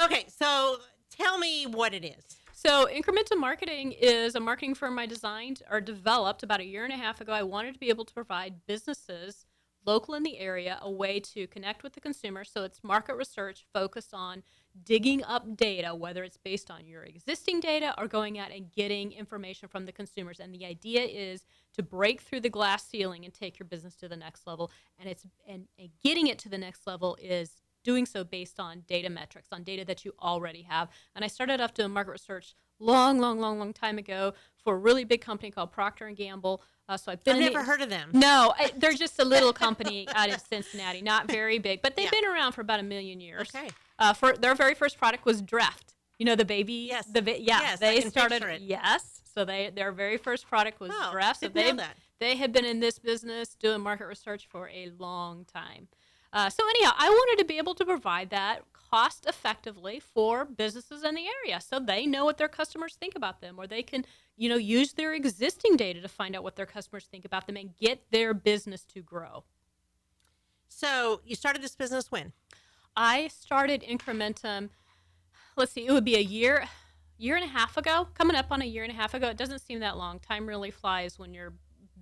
[0.05, 0.77] okay, so
[1.11, 2.37] tell me what it is.
[2.63, 6.93] So, Incrementum Marketing is a marketing firm I designed or developed about a year and
[6.93, 7.33] a half ago.
[7.33, 9.47] I wanted to be able to provide businesses
[9.87, 12.45] local in the area a way to connect with the consumer.
[12.45, 14.43] So, it's market research focused on
[14.85, 19.13] digging up data, whether it's based on your existing data or going out and getting
[19.13, 20.39] information from the consumers.
[20.39, 21.47] And the idea is
[21.77, 24.71] to break through the glass ceiling and take your business to the next level.
[24.99, 28.83] And it's and, and getting it to the next level is doing so based on
[28.87, 30.89] data metrics, on data that you already have.
[31.15, 34.79] And I started off doing market research long, long, long, long time ago for a
[34.79, 36.63] really big company called Procter and Gamble.
[36.89, 38.11] Uh, so I've been I've in the- never heard of them.
[38.13, 42.07] No, I, they're just a little company out of Cincinnati, not very big, but they've
[42.07, 42.21] Yeah.
[42.21, 43.51] been around for about a million years.
[43.55, 43.71] Okay.
[43.99, 45.95] Uh, for their very first product was Dreft.
[46.19, 46.87] You know the baby.
[46.91, 47.07] Yes.
[47.07, 47.61] The yeah.
[47.63, 48.43] Yes, they started.
[48.43, 48.61] it.
[48.61, 49.23] Yes.
[49.35, 51.37] So they their very first product was Dreft.
[51.37, 51.97] So they that.
[52.19, 55.89] they have been in this business doing market research for a long time.
[56.33, 61.05] Uh, so anyhow, I wanted to be able to provide that cost effectively for businesses
[61.05, 64.05] in the area so they know what their customers think about them or they can
[64.37, 67.57] you know use their existing data to find out what their customers think about them
[67.57, 69.45] and get their business to grow.
[70.69, 72.33] So you started this business when?
[72.97, 74.69] i started incrementum
[75.57, 76.69] let's see it would be a year
[77.21, 79.29] year and a half ago coming up on a year and a half ago.
[79.29, 80.19] It doesn't seem that long.
[80.19, 81.53] Time really flies when you're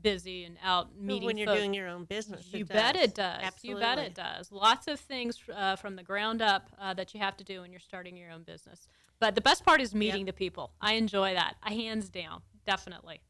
[0.02, 1.56] busy and out meeting when you're folk.
[1.56, 2.46] doing your own business.
[2.52, 3.04] You it bet does.
[3.04, 3.40] it does.
[3.42, 3.82] Absolutely.
[3.82, 4.52] You bet it does.
[4.52, 7.70] Lots of things uh, from the ground up uh, that you have to do when
[7.70, 8.88] you're starting your own business.
[9.20, 10.72] But the best part is meeting the people.
[10.80, 11.56] I enjoy that.
[11.62, 13.20] I hands down, definitely.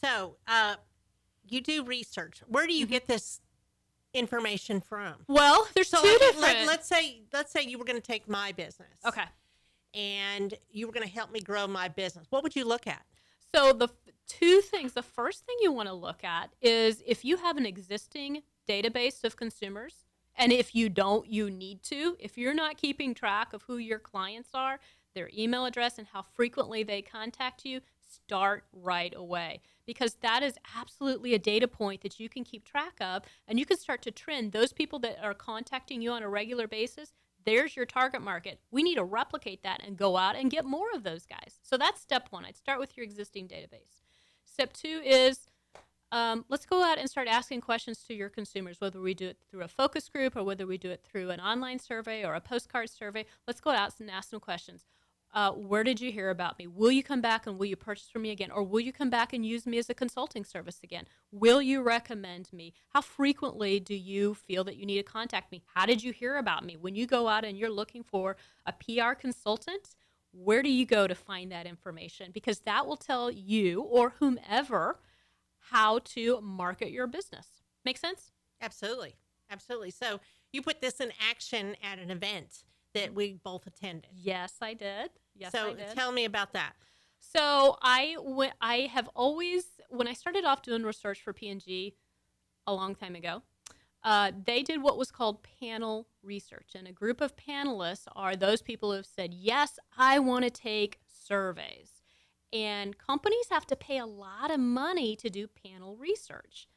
[0.00, 0.76] So uh,
[1.48, 2.42] you do research.
[2.46, 3.40] Where do you get this
[4.12, 5.14] information from?
[5.26, 6.66] Well, there's so two like, different.
[6.66, 8.98] Let, us say let's say you were going to take my business.
[9.06, 9.24] okay.
[9.94, 12.26] And you were going to help me grow my business.
[12.30, 13.02] What would you look at?
[13.54, 13.88] So the
[14.26, 14.94] two things.
[14.94, 19.22] The first thing you want to look at is if you have an existing database
[19.22, 20.04] of consumers,
[20.36, 22.16] and if you don't, you need to.
[22.18, 24.80] If you're not keeping track of who your clients are,
[25.14, 30.58] their email address, and how frequently they contact you, start right away because that is
[30.76, 34.10] absolutely a data point that you can keep track of, and you can start to
[34.10, 37.12] trend those people that are contacting you on a regular basis
[37.44, 38.60] there's your target market.
[38.70, 41.58] We need to replicate that and go out and get more of those guys.
[41.62, 42.44] So that's step one.
[42.44, 44.02] I'd start with your existing database.
[44.44, 45.48] Step two is
[46.12, 49.38] um, let's go out and start asking questions to your consumers, whether we do it
[49.50, 52.40] through a focus group or whether we do it through an online survey or a
[52.40, 53.26] postcard survey.
[53.48, 54.84] Let's go out and ask some questions.
[55.34, 56.68] Uh, where did you hear about me?
[56.68, 58.52] Will you come back and will you purchase from me again?
[58.52, 61.06] Or will you come back and use me as a consulting service again?
[61.32, 62.72] Will you recommend me?
[62.90, 65.64] How frequently do you feel that you need to contact me?
[65.74, 66.76] How did you hear about me?
[66.80, 69.96] When you go out and you're looking for a PR consultant,
[70.30, 72.30] where do you go to find that information?
[72.32, 75.00] Because that will tell you or whomever
[75.70, 77.48] how to market your business.
[77.84, 78.30] Make sense?
[78.60, 79.16] Absolutely.
[79.50, 79.90] Absolutely.
[79.90, 80.20] So
[80.52, 82.62] you put this in action at an event
[82.94, 84.10] that we both attended.
[84.14, 85.10] Yes, I did.
[85.34, 85.88] Yes, so I did.
[85.94, 86.74] tell me about that.
[87.18, 91.96] So I w- I have always when I started off doing research for P&G
[92.66, 93.42] a long time ago,
[94.02, 98.62] uh, they did what was called panel research, and a group of panelists are those
[98.62, 102.02] people who have said, "Yes, I want to take surveys,"
[102.52, 106.68] and companies have to pay a lot of money to do panel research.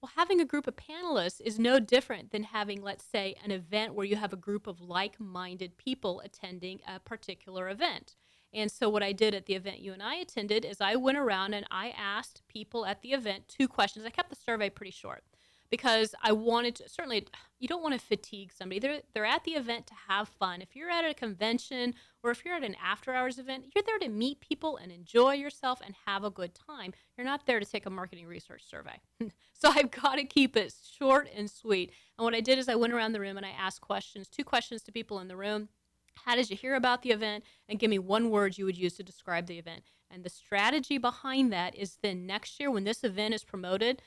[0.00, 3.94] Well, having a group of panelists is no different than having, let's say, an event
[3.94, 8.16] where you have a group of like minded people attending a particular event.
[8.54, 11.18] And so, what I did at the event you and I attended is I went
[11.18, 14.06] around and I asked people at the event two questions.
[14.06, 15.22] I kept the survey pretty short
[15.70, 17.26] because I wanted to certainly,
[17.58, 18.80] you don't want to fatigue somebody.
[18.80, 20.60] They're, they're at the event to have fun.
[20.60, 23.98] If you're at a convention or if you're at an after hours event, you're there
[24.00, 26.92] to meet people and enjoy yourself and have a good time.
[27.16, 29.00] You're not there to take a marketing research survey.
[29.52, 31.92] so I've got to keep it short and sweet.
[32.18, 34.44] And what I did is I went around the room and I asked questions, two
[34.44, 35.68] questions to people in the room.
[36.26, 37.44] How did you hear about the event?
[37.68, 39.84] And give me one word you would use to describe the event.
[40.10, 44.02] And the strategy behind that is then next year when this event is promoted,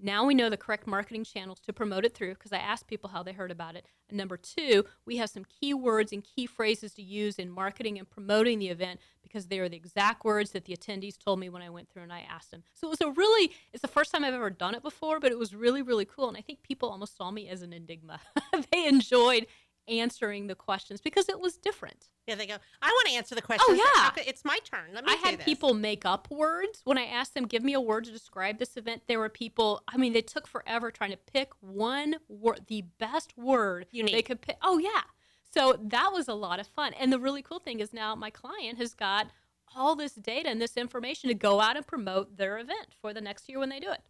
[0.00, 3.10] now we know the correct marketing channels to promote it through because I asked people
[3.10, 3.84] how they heard about it.
[4.08, 7.98] And number two, we have some key words and key phrases to use in marketing
[7.98, 11.48] and promoting the event because they are the exact words that the attendees told me
[11.48, 12.62] when I went through and I asked them.
[12.74, 15.32] So it was a really, it's the first time I've ever done it before, but
[15.32, 16.28] it was really, really cool.
[16.28, 18.20] And I think people almost saw me as an enigma.
[18.72, 19.46] they enjoyed
[19.88, 22.08] answering the questions because it was different.
[22.26, 22.56] Yeah, they go.
[22.82, 23.64] I want to answer the question.
[23.68, 24.22] Oh, yeah.
[24.26, 24.90] it's my turn.
[24.92, 25.12] Let me.
[25.12, 25.44] I had this.
[25.44, 28.76] people make up words when I asked them, give me a word to describe this
[28.76, 29.02] event.
[29.08, 33.36] There were people, I mean, they took forever trying to pick one word, the best
[33.36, 34.56] word they could pick.
[34.62, 35.02] Oh, yeah.
[35.50, 36.92] So that was a lot of fun.
[36.94, 39.28] And the really cool thing is now my client has got
[39.74, 43.20] all this data and this information to go out and promote their event for the
[43.20, 44.02] next year when they do it.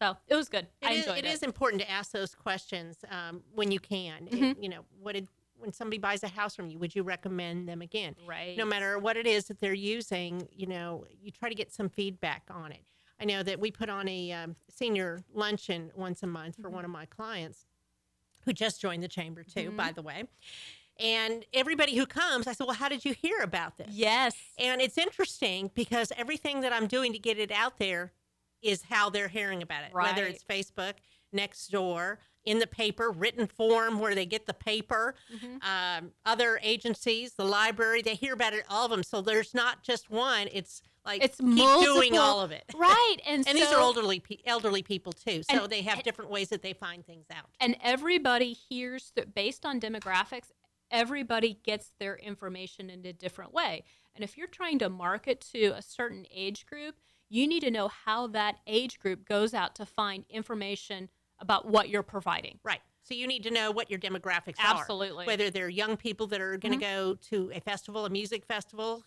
[0.00, 0.66] So it was good.
[0.80, 1.32] It I is- enjoyed it it.
[1.32, 4.28] is important to ask those questions um, when you can.
[4.28, 4.62] It- Mhm.
[4.62, 7.82] you know, what did when somebody buys a house from you, would you recommend them
[7.82, 8.16] again?
[8.26, 8.56] Right.
[8.56, 11.90] No matter what it is that they're using, you know, you try to get some
[11.90, 12.80] feedback on it.
[13.20, 16.74] I know that we put on a um, senior luncheon once a month for Mm-hmm.
[16.76, 17.66] one of my clients
[18.46, 19.76] who just joined the chamber too, Mhm.
[19.76, 20.24] by the way.
[20.98, 23.88] And everybody who comes, I said, Well, how did you hear about this?
[23.90, 24.34] Yes.
[24.56, 28.12] And it's interesting because everything that I'm doing to get it out there
[28.62, 29.92] is how they're hearing about it.
[29.92, 30.94] Whether it's Facebook,
[31.32, 35.56] next door, in the paper, written form where they get the paper, Mm-hmm.
[36.06, 39.02] um, other agencies, the library, they hear about it, all of them.
[39.02, 40.48] So there's not just one.
[40.52, 42.64] It's like It's keep doing all of it.
[42.76, 43.16] Right.
[43.26, 46.30] And, And these are elderly pe- elderly people too, so And- they have and- different
[46.30, 47.46] ways that they find things out.
[47.60, 50.50] and everybody hears that based on demographics
[50.90, 55.66] everybody gets their information in a different way and if you're trying to market to
[55.76, 56.96] a certain age group
[57.30, 61.88] you need to know how that age group goes out to find information about what
[61.88, 62.80] you're providing Right.
[63.02, 64.66] So you need to know what your demographics Absolutely.
[64.68, 64.80] are.
[64.80, 65.26] Absolutely.
[65.26, 66.90] Whether they're young people that are going to Mhm.
[66.96, 69.02] go to a festival, a music festival.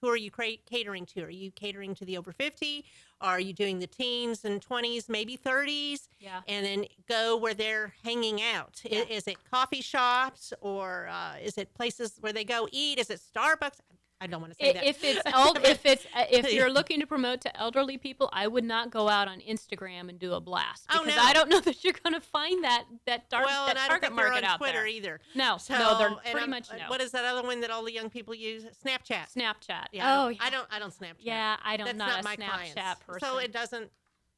[0.00, 1.22] Who are you catering to?
[1.24, 2.84] Are you catering to the over 50?
[3.20, 6.08] Are you doing the teens and 20s, maybe 30s?
[6.18, 6.42] Yeah.
[6.48, 8.80] And then go where they're hanging out.
[8.84, 12.98] I- Is, it coffee shops or uh, is it places where they go eat?
[13.00, 13.80] Is it Starbucks?
[14.22, 14.84] I don't want to say I- that.
[14.84, 15.20] If it's
[15.68, 19.08] if it's uh, if you're looking to promote to elderly people, I would not go
[19.08, 21.22] out on Instagram and do a blast Oh, because no.
[21.22, 23.82] I don't know that you're going to find that that dark well, that and I
[23.88, 24.86] don't target think market on out Twitter there.
[24.86, 25.20] either.
[25.34, 26.84] No, So, no, they're pretty I'm- much no.
[26.88, 28.64] What is that other one that all the young people use?
[28.84, 29.34] Snapchat.
[29.36, 29.86] Snapchat.
[29.92, 30.22] Yeah.
[30.22, 30.66] Oh, I don't- I don't.
[30.70, 31.14] I don't Snapchat.
[31.20, 31.86] Yeah, I don't.
[31.86, 33.00] That's not, not my Snapchat clients.
[33.06, 33.28] person.
[33.28, 33.90] So it doesn't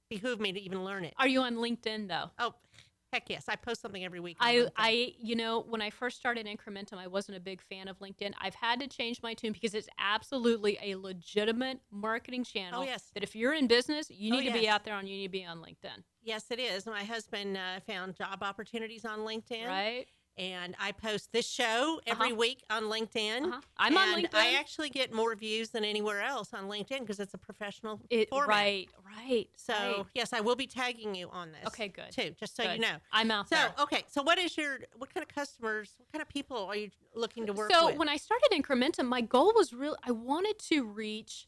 [0.08, 1.12] behoove me to even learn it.
[1.18, 2.30] Are you on LinkedIn though?
[2.38, 2.54] Oh,
[3.14, 3.44] heck yes!
[3.48, 4.36] I post something every week.
[4.40, 7.98] I, I, you know, when I first started Incrementum, I wasn't a big fan of
[8.00, 8.32] LinkedIn.
[8.40, 12.82] I've had to change my tune because it's absolutely a legitimate marketing channel.
[12.82, 13.10] Oh, yes.
[13.14, 15.06] That if you're in business, you Oh, need to be out there on.
[15.06, 16.02] You need to be on LinkedIn.
[16.22, 16.86] Yes, it is.
[16.86, 19.66] My husband uh, found job opportunities on LinkedIn.
[19.66, 20.06] Right.
[20.36, 22.34] And I post this show every Uh-huh.
[22.36, 23.44] week on LinkedIn.
[23.44, 23.60] Uh-huh.
[23.76, 24.34] I'm on LinkedIn.
[24.34, 28.30] I actually get more views than anywhere else on LinkedIn because it's a professional It,
[28.30, 28.48] format.
[28.48, 29.48] right, right.
[29.56, 30.04] So right.
[30.14, 31.64] yes, I will be tagging you on this.
[31.68, 32.10] Okay, good.
[32.10, 32.96] Too, just so you know.
[33.12, 33.74] I'm out So there.
[33.80, 36.90] okay, so what is your what kind of customers, what kind of people are you
[37.14, 37.78] looking to work with?
[37.78, 37.96] so with?
[37.98, 41.46] when I started Incrementum, my goal was really I wanted to reach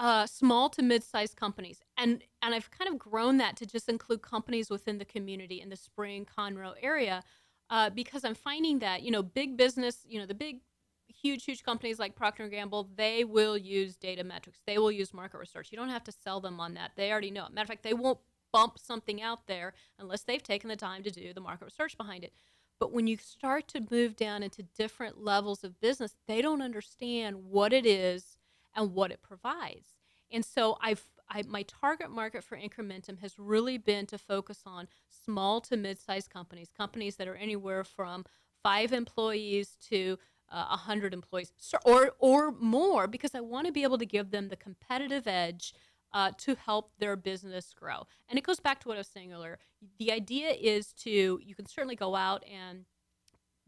[0.00, 4.22] uh, small to mid-sized companies, and and I've kind of grown that to just include
[4.22, 7.24] companies within the community in the Spring Conroe area,
[7.70, 10.60] uh, because I'm finding that you know big business, you know the big
[11.08, 14.60] huge huge companies like procter gamble they will use data metrics.
[14.66, 15.68] They will use market research.
[15.70, 16.92] You don't have to sell them on that.
[16.96, 17.52] They already know it.
[17.52, 18.18] Matter of fact they won't
[18.52, 22.24] bump something out there unless they've taken the time to do the market research behind
[22.24, 22.32] it.
[22.78, 27.44] But when you start to move down into different levels of business, they don't understand
[27.44, 28.38] what it is
[28.74, 29.96] and what it provides.
[30.30, 34.88] And so I've I, my target market for Incrementum has really been to focus on
[35.24, 38.24] small to mid-sized companies, companies that are anywhere from
[38.62, 40.18] five employees to
[40.50, 41.52] uh, 100 employees
[41.84, 45.74] or, or more, because I want to be able to give them the competitive edge
[46.12, 48.06] uh, to help their business grow.
[48.28, 49.58] And it goes back to what I was saying earlier.
[49.98, 52.86] The idea is to, you can certainly go out and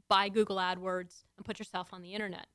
[0.08, 2.46] buy Google AdWords and put yourself on the internet.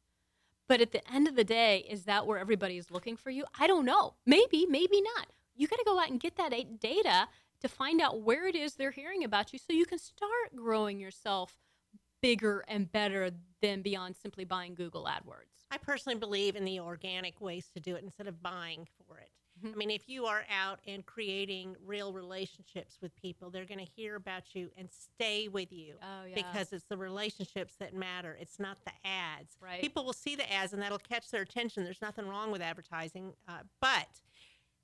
[0.67, 3.45] But at the end of the day, is that where everybody is looking for you?
[3.59, 4.15] I don't know.
[4.25, 5.27] Maybe, maybe not.
[5.55, 7.27] You got to go out and get that data
[7.61, 10.99] to find out where it is they're hearing about you so you can start growing
[10.99, 11.55] yourself
[12.21, 13.29] bigger and better
[13.61, 15.65] than beyond simply buying Google AdWords.
[15.71, 19.29] I personally believe in the organic ways to do it instead of buying for it.
[19.59, 19.73] Mm-hmm.
[19.73, 23.91] I mean, if you are out and creating real relationships with people, they're going to
[23.95, 26.35] hear about you and stay with you Oh, yeah.
[26.35, 28.37] because it's the relationships that matter.
[28.39, 29.55] It's not the ads.
[29.61, 29.79] Right.
[29.81, 31.83] People will see the ads and that'll catch their attention.
[31.83, 34.07] There's nothing wrong with advertising, uh, but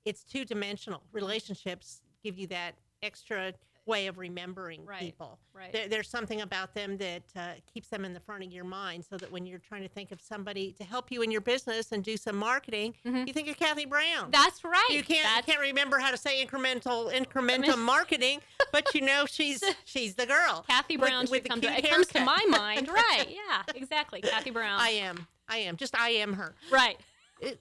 [0.04, 1.02] it's two dimensional.
[1.12, 3.52] Relationships give you that extra
[3.86, 5.38] way of remembering Right, people.
[5.54, 5.72] right.
[5.72, 7.40] There, there's something about them that uh,
[7.72, 10.12] keeps them in the front of your mind so that when you're trying to think
[10.12, 13.56] of somebody to help you in your business and do some marketing, you think of
[13.56, 14.02] Kathy Brown.
[14.22, 14.30] Mm-hmm.
[14.30, 14.86] That's right.
[14.90, 18.40] You can't That's- can't remember how to say incremental incremental marketing,
[18.72, 20.64] but you know she's she's the girl.
[20.68, 22.88] Kathy Brown with, the come to, it comes to my mind.
[22.92, 23.26] Right.
[23.28, 24.20] Yeah, exactly.
[24.20, 24.80] Kathy Brown.
[24.80, 25.26] I am.
[25.48, 25.76] I am.
[25.76, 26.54] Just I am her.
[26.70, 26.96] Right.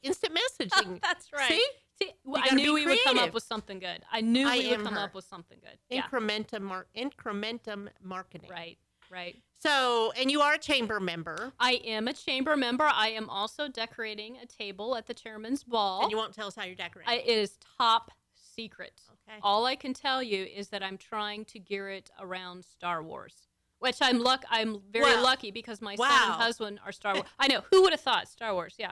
[0.03, 1.01] Instant messaging.
[1.01, 1.49] That's right.
[1.49, 1.65] See?
[2.01, 4.03] See, You I knew we would come up with something good.
[4.11, 4.99] I knew I we would come her.
[5.01, 5.77] up with something good.
[5.89, 6.03] Yeah.
[6.03, 8.49] Incrementum mar- incrementum marketing.
[8.49, 8.77] Right.
[9.11, 9.35] Right.
[9.59, 12.85] So, and you are a chamber member, I am a chamber member.
[12.91, 16.01] I am also decorating a table at the chairman's ball.
[16.03, 17.11] and you won't tell us how you're decorating.
[17.11, 19.01] I, it is top secret.
[19.29, 19.37] Okay.
[19.43, 23.35] All I can tell you is that I'm trying to gear it around Star Wars,
[23.79, 24.43] which I'm luck.
[24.49, 27.27] I'm very Well, lucky because my son and husband are Star Wars.
[27.39, 28.75] I know who would have thought Star Wars.
[28.79, 28.91] Yeah.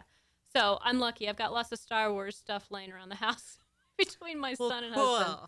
[0.55, 1.29] So I'm lucky.
[1.29, 3.59] I've got lots of Star Wars stuff laying around the house
[3.97, 5.17] between my Well, son and cool.
[5.17, 5.47] husband.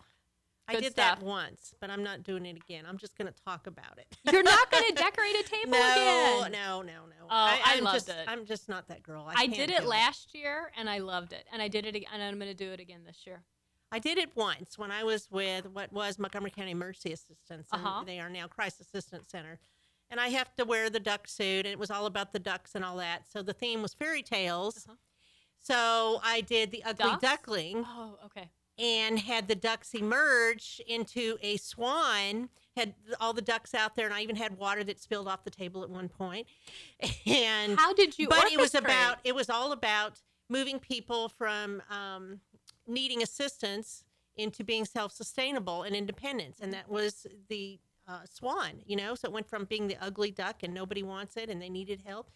[0.67, 1.19] I did stuff.
[1.19, 2.85] that once, but I'm not doing it again.
[2.87, 4.05] I'm just going to talk about it.
[4.31, 6.51] You're not going to decorate a table no, again.
[6.53, 7.25] no, no, no.
[7.25, 8.25] Oh, I am loved just, it.
[8.27, 9.25] I'm just not that girl.
[9.27, 12.07] I, I did it last year and I loved it, and I did it, ag-
[12.13, 13.43] and I'm going to do it again this year.
[13.91, 17.85] I did it once when I was with what was Montgomery County Emergency Assistance, and
[17.85, 18.03] Uh-huh.
[18.05, 19.59] they are now Crisis Assistance Center.
[20.11, 22.75] And I have to wear the duck suit, and it was all about the ducks
[22.75, 23.23] and all that.
[23.31, 24.85] So the theme was fairy tales.
[25.59, 27.11] So I did the ugly Uh-huh.
[27.17, 27.21] Ducks?
[27.21, 28.49] duckling Oh, okay.
[28.77, 32.49] and had the ducks emerge into a swan.
[32.75, 35.49] Had all the ducks out there, and I even had water that spilled off the
[35.49, 36.47] table at one point.
[37.25, 38.27] And How did you?
[38.27, 42.39] but it was about it was all about moving people from um,
[42.87, 44.03] needing assistance
[44.35, 49.31] into being self-sustainable and independence and that was the uh, swan you know so it
[49.31, 52.31] went from being the ugly duck and nobody wants it and they needed help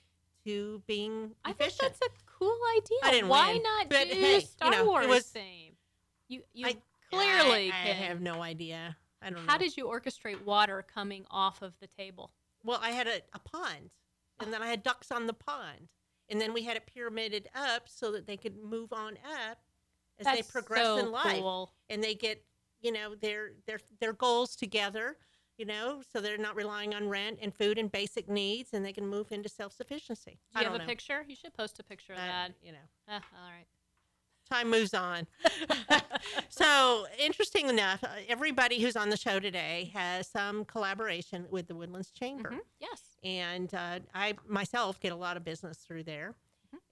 [0.46, 2.10] to being I think that's a
[2.40, 2.98] cool idea.
[3.04, 5.74] I didn't Why win, not but do hey, you Star know, it Wars was- theme?
[6.28, 6.78] You you I-
[7.12, 7.96] clearly I, I can.
[7.96, 9.52] have no idea I don't know.
[9.52, 12.32] How did you orchestrate water coming off of the table?
[12.64, 13.90] Well, I had a, a pond,
[14.40, 15.88] and then I had ducks on the pond,
[16.30, 19.18] and then we had it pyramided up so that they could move on
[19.50, 19.58] up
[20.20, 21.72] as they progress so in life, cool.
[21.90, 22.44] and they get
[22.82, 25.18] you know their their their goals together.
[25.58, 28.92] You know, so they're not relying on rent and food and basic needs, and they
[28.92, 30.40] can move into self sufficiency.
[30.52, 30.90] Do I you don't have a know.
[30.90, 31.24] picture?
[31.28, 32.52] You should post a picture of Uh, that.
[32.62, 32.78] you know.
[33.08, 33.66] Ah, all right.
[34.50, 35.26] time moves on.
[36.50, 41.76] so, interesting enough, uh, everybody who's on the show today has some collaboration with the
[41.76, 42.52] Woodlands Chamber.
[42.52, 43.02] Mhm, Yes.
[43.24, 46.36] And uh, I myself get a lot of business through there.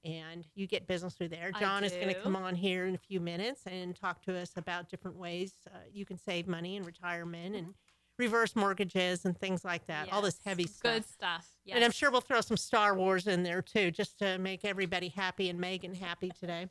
[0.06, 1.52] And you get business through there.
[1.60, 4.52] John is going to come on here in a few minutes and talk to us
[4.58, 7.74] about different ways uh, you can save money in retirement and
[8.18, 10.12] reverse mortgages and things like that.
[10.12, 10.94] All this heavy stuff.
[10.94, 11.48] Good stuff.
[11.66, 11.76] Yes.
[11.76, 15.10] And I'm sure we'll throw some Star Wars in there too, just to make everybody
[15.10, 16.68] happy and Megan happy today.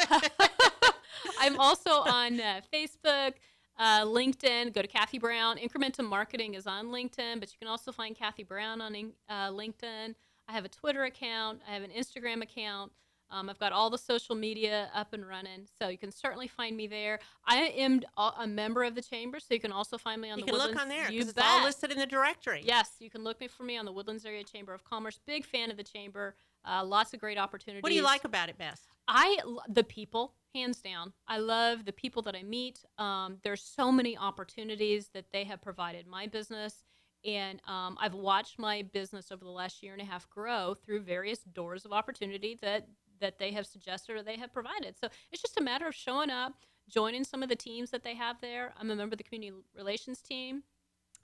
[1.39, 3.35] I'm also on uh, Facebook,
[3.79, 4.73] uh, LinkedIn.
[4.73, 5.59] Go to Kathy Brown.
[5.59, 8.95] Incrementum Marketing is on LinkedIn, but you can also find Kathy Brown on
[9.29, 10.15] uh, LinkedIn.
[10.49, 11.61] I have a Twitter account.
[11.69, 12.93] I have an Instagram account.
[13.29, 16.77] Um, I've got all the social media up and running, so you can certainly find
[16.77, 17.19] me there.
[17.45, 20.45] I am a member of the chamber, so you can also find me on You
[20.45, 22.63] the can look on there You because it's all listed in the directory.
[22.65, 25.19] Yes, you can look me for me on the Woodlands Area Chamber of Commerce.
[25.27, 26.37] Big fan of the chamber.
[26.65, 27.83] Uh, lots of great opportunities.
[27.83, 28.87] What do you like about it best?
[29.09, 29.39] I
[29.69, 31.13] the people, hands down.
[31.29, 32.85] I love the people that I meet.
[32.99, 36.85] Um, there's so many opportunities that they have provided my business,
[37.25, 41.01] and um, I've watched my business over the last year and a half grow through
[41.01, 42.89] various doors of opportunity that
[43.21, 44.95] that they have suggested or they have provided.
[44.99, 46.53] So it's just a matter of showing up,
[46.89, 48.75] joining some of the teams that they have there.
[48.79, 50.63] I'm a member of the community relations team.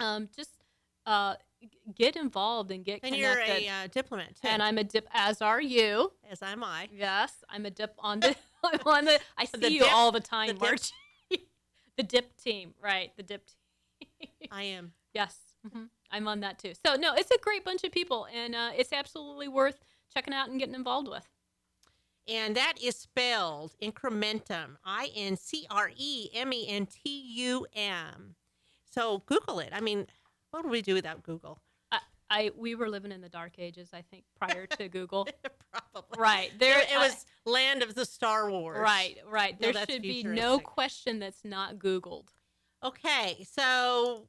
[0.01, 0.63] Um, just
[1.07, 1.35] uh,
[1.95, 3.65] get involved and get And you're connected.
[3.65, 4.49] a uh, diplomat too.
[4.49, 6.13] and I'm a dip, as are you.
[6.31, 6.89] as am I.
[6.93, 8.35] Yes, I'm a dip on the
[8.65, 9.19] I'm on the.
[9.37, 10.93] I see The you dip- all the the time, dip- Margie.
[11.97, 13.11] the dip team, right?
[13.17, 14.29] The dip team.
[14.51, 14.93] I am.
[15.15, 15.37] yes,
[15.71, 16.73] hmm I'm on that too.
[16.85, 19.83] So no, it's a great bunch of people, and uh, it's absolutely worth
[20.13, 21.27] checking out and getting involved with.
[22.29, 27.67] And that is spelled incrementum, I N C R E M E N T U
[27.75, 28.37] M.
[28.91, 29.71] So Google it.
[29.73, 30.07] I mean,
[30.53, 31.59] what would we do without Google?
[31.91, 31.99] I,
[32.31, 35.27] I we were living in the dark ages, I think, prior to Google.
[35.73, 36.19] Probably.
[36.19, 38.79] right there, It, it uh, was land of the Star Wars.
[38.79, 39.59] right, right.
[39.59, 42.29] There should be no question that's not Googled.
[42.85, 44.29] Okay, so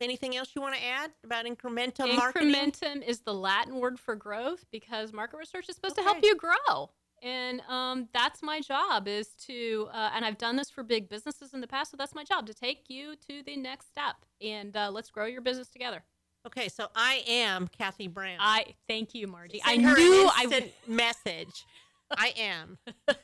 [0.00, 2.52] anything else you want to add about incrementum marketing?
[2.52, 6.36] Incrementum is the Latin word for growth because market research is supposed to help you
[6.36, 6.90] grow.
[7.22, 11.54] And um, that's my job is to, uh, and I've done this for big businesses
[11.54, 14.76] in the past, so that's my job to take you to the next step and
[14.76, 16.02] uh, let's grow your business together.
[16.46, 18.36] Okay, so I am Kathy Brown.
[18.38, 19.60] I thank you, Margie.
[19.64, 21.64] I Send her knew I would message.
[22.16, 22.78] I am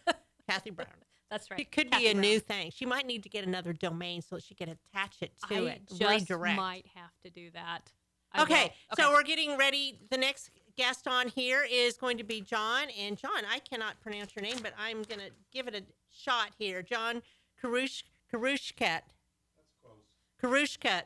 [0.48, 0.88] Kathy Brown.
[1.30, 1.60] That's right.
[1.60, 2.20] It could Kathy be a Brown.
[2.22, 2.70] new thing.
[2.74, 5.82] She might need to get another domain so she can attach it to I it.
[5.94, 6.56] just redirect.
[6.56, 7.92] might have to do that.
[8.34, 8.96] I Okay, will.
[9.04, 9.98] so we're getting ready.
[10.10, 12.88] The next guest on here is going to be John.
[12.98, 16.50] And John, I cannot pronounce your name, but I'm going to give it a shot
[16.58, 16.82] here.
[16.82, 17.22] John
[17.62, 18.02] Karush,
[18.32, 18.78] Karushkat.
[18.80, 19.96] That's close.
[20.42, 21.02] Karushkat.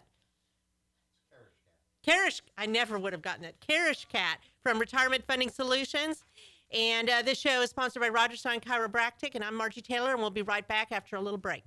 [2.07, 3.57] Karish, I never would have gotten it.
[3.69, 6.23] Karishkat from Retirement Funding Solutions.
[6.73, 10.21] And uh, this show is sponsored by Rodgers Stein Chiropractic, and I'm Margie Taylor, and
[10.21, 11.67] we'll be right back after a little break.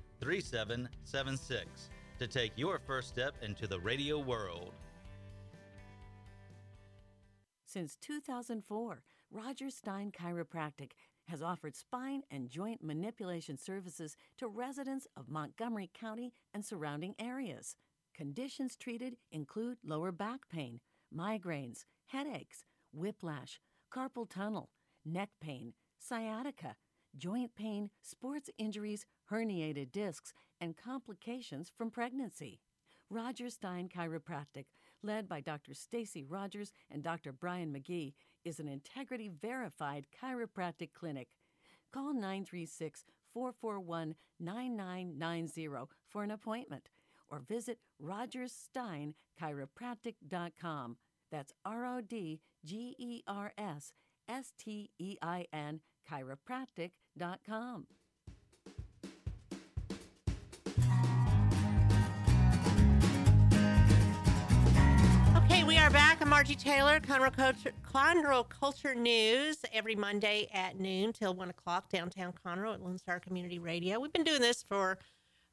[0.21, 4.73] 3776 to take your first step into the radio world.
[7.65, 9.01] Since 2004,
[9.31, 10.91] Rodgers Stein Chiropractic
[11.27, 17.75] has offered spine and joint manipulation services to residents of Montgomery County and surrounding areas.
[18.13, 20.81] Conditions treated include lower back pain,
[21.15, 23.59] migraines, headaches, whiplash,
[23.91, 24.69] carpal tunnel,
[25.05, 26.75] neck pain, sciatica,
[27.17, 32.61] joint pain, sports injuries, herniated discs, and complications from pregnancy.
[33.09, 34.65] Rodgers Stein Chiropractic,
[35.03, 35.73] led by Dr.
[35.73, 37.33] Stacy Rodgers and Dr.
[37.33, 38.13] Brian McGee,
[38.45, 41.29] is an integrity verified chiropractic clinic.
[41.91, 45.67] Call 936 441 9990
[46.07, 46.89] for an appointment
[47.29, 50.97] or visit rodgerssteinchiropractic.com.
[51.31, 53.93] That's R O D G E R S
[54.29, 57.87] S T E I N chiropractic.com.
[65.37, 66.21] Okay, we are back.
[66.21, 71.89] I'm Margie Taylor, Conroe Culture, Conroe Culture News, every Monday at noon till 1 o'clock
[71.89, 73.99] downtown Conroe at Lone Star Community Radio.
[73.99, 74.97] We've been doing this for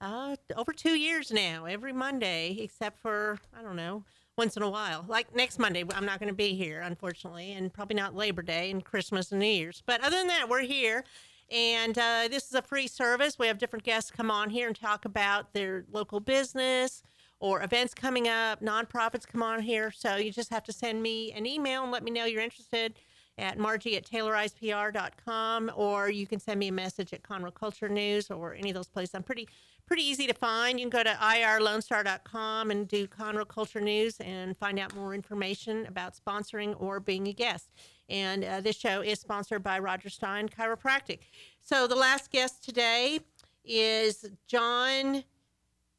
[0.01, 4.05] uh, over two years now, every Monday, except for, I don't know,
[4.39, 5.05] once in a while.
[5.09, 8.71] Like next Monday, I'm not going to be here, unfortunately, and probably not Labor Day
[8.71, 9.83] and Christmas and New Year's.
[9.85, 11.05] But other than that, we're here.
[11.51, 13.39] And uh, this is a free service.
[13.39, 17.03] We have different guests come on here and talk about their local business
[17.41, 18.63] or events coming up.
[18.63, 19.91] Nonprofits come on here.
[19.91, 22.95] So you just have to send me an email and let me know you're interested
[23.39, 28.31] at margie at taylorispr.com or you can send me a message at Conroe Culture News
[28.31, 29.15] or any of those places.
[29.15, 29.49] I'm pretty
[29.89, 30.79] pretty easy to find.
[30.79, 35.87] You can go to irlonestar.com and do Conroe Culture News and find out more information
[35.87, 37.71] about sponsoring or being a guest.
[38.11, 41.21] And uh, this show is sponsored by Rodgers Stein Chiropractic.
[41.61, 43.21] So the last guest today
[43.65, 45.25] is John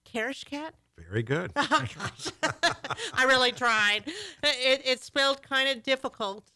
[0.06, 0.72] Karishkat.
[0.98, 1.52] Very good.
[1.58, 2.28] Oh gosh,
[3.14, 4.04] I really tried.
[4.44, 6.52] It, it's spelled kind of difficult.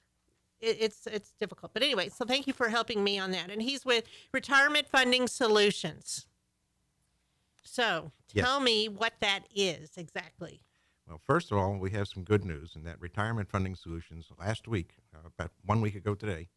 [0.59, 2.09] It, it's it's difficult, but anyway.
[2.09, 3.49] So thank you for helping me on that.
[3.49, 4.03] And he's with
[4.33, 6.25] Retirement Funding Solutions.
[7.63, 8.45] So Yes.
[8.45, 10.61] tell me what that is exactly.
[11.07, 14.67] Well, first of all, we have some good news in that Retirement Funding Solutions last
[14.67, 16.49] week, uh, about one week ago today,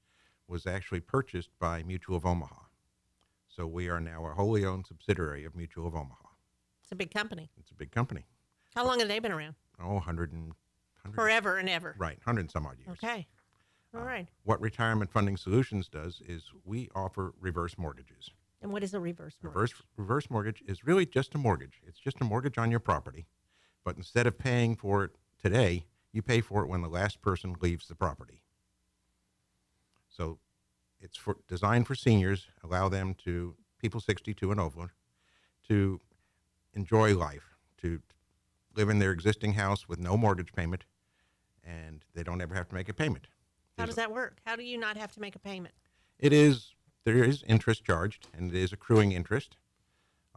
[0.47, 2.63] was actually purchased by Mutual of Omaha.
[3.49, 6.29] So we are now a wholly owned subsidiary of Mutual of Omaha.
[6.83, 7.51] It's a big company.
[7.59, 8.27] It's a big company.
[8.75, 9.57] How long have they been around?
[9.81, 10.53] Oh, 100 and,
[11.03, 11.95] 100 Forever and ever.
[11.99, 12.91] Right, 100 and some odd years.
[13.03, 13.27] Okay.
[13.95, 14.29] All right.
[14.45, 18.31] What Retirement Funding Solutions does is we offer reverse mortgages.
[18.63, 19.57] And what is a reverse mortgage?
[19.57, 21.81] Reverse reverse mortgage is really just a mortgage.
[21.87, 23.27] It's just a mortgage on your property,
[23.85, 25.11] but instead of paying for it
[25.43, 28.43] today, you pay for it when the last person leaves the property.
[30.09, 30.39] So,
[31.01, 34.93] it's for designed for seniors, allow them to people 62 and over
[35.69, 36.01] to
[36.73, 38.01] enjoy life, to
[38.75, 40.85] live in their existing house with no mortgage payment,
[41.63, 43.27] and they don't ever have to make a payment.
[43.77, 44.39] How does that work?
[44.47, 45.75] How do you not have to make a payment?
[46.19, 46.73] It is
[47.07, 49.57] there is interest charged, and it is accruing interest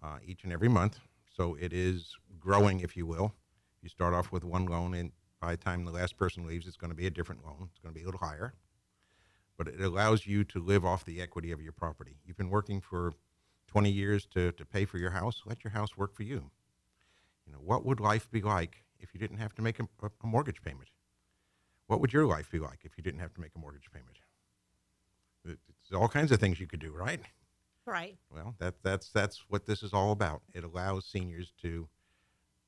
[0.04, 1.00] uh, each and every month.
[1.36, 3.34] So it is growing, if you will.
[3.82, 5.12] You start off with one loan, and
[5.42, 7.70] by the time the last person leaves, it's going to be a different loan.
[7.72, 8.54] It's going to be a little higher,
[9.58, 12.18] but it allows you to live off the equity of your property.
[12.24, 13.14] You've been working for
[13.68, 15.42] 20 years to, to pay for your house.
[15.48, 16.52] Let your house work for you.
[17.48, 20.28] You know, what would life be like if you didn't have to make a, a
[20.28, 20.90] mortgage payment?
[21.88, 24.20] What would your life be like if you didn't have to make a mortgage payment?
[25.46, 27.22] It- It's all kinds of things you could do, right?
[27.86, 28.18] Right.
[28.30, 30.44] Well, that that's that's what this is all about.
[30.54, 31.90] It allows seniors to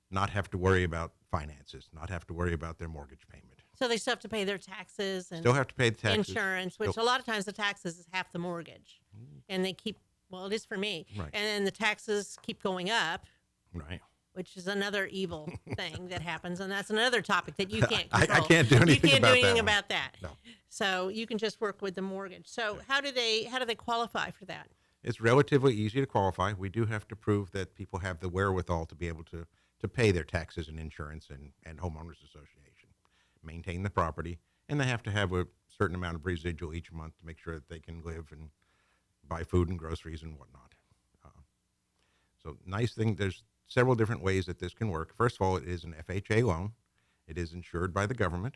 [0.10, 3.62] not have to worry about finances, not have to worry about their mortgage payment.
[3.76, 6.30] So they still have to pay their taxes and Still have to pay the taxes.
[6.30, 9.42] insurance, which Still- a lot of times the taxes is half the mortgage, mm.
[9.50, 9.98] and they keep.
[10.30, 11.30] Well, it is for me, Right.
[11.34, 13.26] and then the taxes keep going up,
[13.74, 14.02] Right.
[14.34, 18.08] Which is another evil thing that happens, and that's another topic that you can't.
[18.12, 18.96] I- I can't do anything.
[19.12, 19.60] You can't about do that anything one.
[19.76, 20.12] about that.
[20.22, 20.30] No.
[20.70, 22.48] So you can just work with the mortgage.
[22.48, 24.68] So how do they how do they qualify for that?
[25.04, 26.54] It's relatively easy to qualify.
[26.54, 29.48] We do have to prove that people have the wherewithal to be able to,
[29.80, 32.90] to pay their taxes and insurance and, and homeowners association,
[33.44, 34.38] maintain the property,
[34.70, 37.56] and they have to have a certain amount of residual each month to make sure
[37.56, 38.52] that they can live and
[39.28, 40.76] buy food and groceries and whatnot.
[41.26, 41.30] Uh,
[42.44, 43.16] So nice thing.
[43.16, 45.16] There's several different ways that this can work.
[45.16, 46.74] First of all, it is an FHA loan.
[47.26, 48.56] It is insured by the government.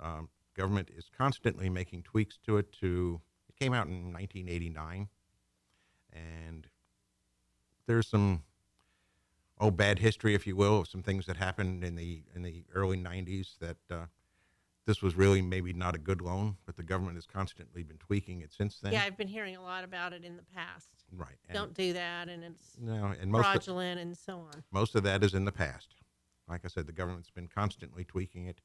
[0.00, 2.72] Um, government is constantly making tweaks to it.
[2.80, 5.08] To it came out in 1989,
[6.12, 6.66] and
[7.86, 8.42] there's some
[9.60, 12.64] oh bad history, if you will, of some things that happened in the in the
[12.74, 14.06] early 90s that uh,
[14.88, 18.40] this was really maybe not a good loan, but the government has constantly been tweaking
[18.40, 18.94] it since then.
[18.94, 21.04] Yeah, I've been hearing a lot about it in the past.
[21.12, 21.36] Right.
[21.46, 24.64] and- Don't do that, and it's No, and most of- fraudulent and so on.
[24.70, 25.94] Most of that is in the past.
[26.48, 28.62] Like I said, the government's been constantly tweaking it.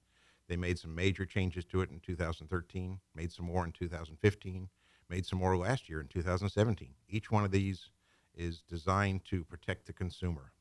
[0.48, 4.70] They made some major changes to it in 2013, made some more in 2015,
[5.10, 6.96] made some more last year in 2017.
[7.10, 7.90] Each one of these
[8.34, 10.54] is designed to protect the consumer,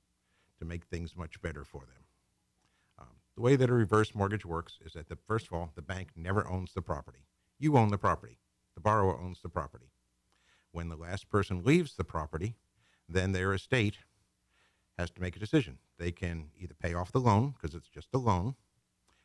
[0.59, 2.02] to make things much better for them.
[3.35, 6.11] The way that a reverse mortgage works is that, the, first of all, the bank
[6.15, 7.27] never owns the property.
[7.59, 8.39] You own the property,
[8.75, 9.93] the borrower owns the property.
[10.71, 12.57] When the last person leaves the property,
[13.09, 13.99] then their estate
[14.99, 15.79] has to make a decision.
[15.99, 18.55] They can either pay off the loan because it's just a loan,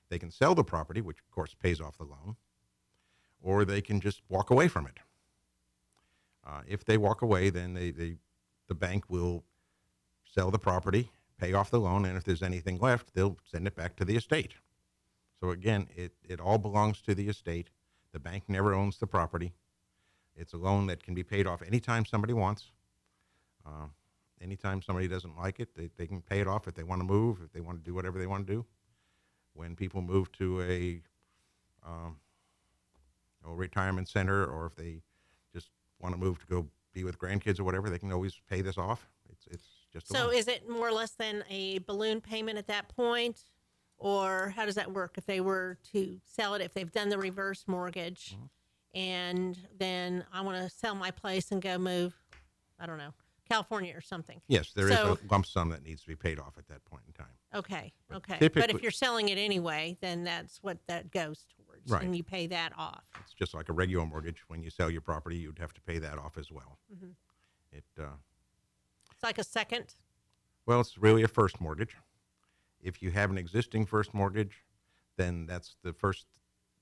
[0.09, 2.35] they can sell the property, which of course pays off the loan,
[3.41, 4.99] or they can just walk away from it.
[6.45, 8.17] Uh, if they walk away, then they, they,
[8.67, 9.43] the bank will
[10.23, 13.75] sell the property, pay off the loan, and if there's anything left, they'll send it
[13.75, 14.53] back to the estate.
[15.39, 17.69] So again, it, it all belongs to the estate.
[18.11, 19.53] The bank never owns the property.
[20.35, 22.71] It's a loan that can be paid off anytime somebody wants.
[23.65, 23.87] Uh,
[24.41, 27.05] anytime somebody doesn't like it, they, they can pay it off if they want to
[27.05, 28.65] move, if they want to do whatever they want to do.
[29.53, 31.01] When people move to a,
[31.85, 32.17] um,
[33.45, 35.01] a retirement center or if they
[35.53, 35.69] just
[35.99, 38.77] want to move to go be with grandkids or whatever, they can always pay this
[38.77, 39.07] off.
[39.31, 39.67] It's, it's
[39.99, 43.43] just So is it more or less than a balloon payment at that point?
[43.99, 47.17] Or how does that work if they were to sell it, if they've done the
[47.17, 48.45] reverse mortgage Mm-hmm.
[48.99, 52.13] and then I want to sell my place and go move,
[52.79, 53.13] I don't know,
[53.49, 54.39] California or something?
[54.47, 56.83] Yes, there is so, a lump sum that needs to be paid off at that
[56.85, 57.33] point in time.
[57.55, 58.49] Okay, okay.
[58.49, 61.89] but if you're selling it anyway, then that's what that goes towards.
[61.89, 62.03] Right.
[62.03, 63.03] And you pay that off.
[63.21, 64.43] It's just like a regular mortgage.
[64.47, 66.77] When you sell your property, you'd have to pay that off as well.
[66.93, 67.13] Mhm.
[67.71, 68.17] It uh,
[69.17, 69.95] It's like a second.
[70.67, 71.97] Well, it's really a first mortgage.
[72.79, 74.63] If you have an existing first mortgage,
[75.15, 76.27] then that's the first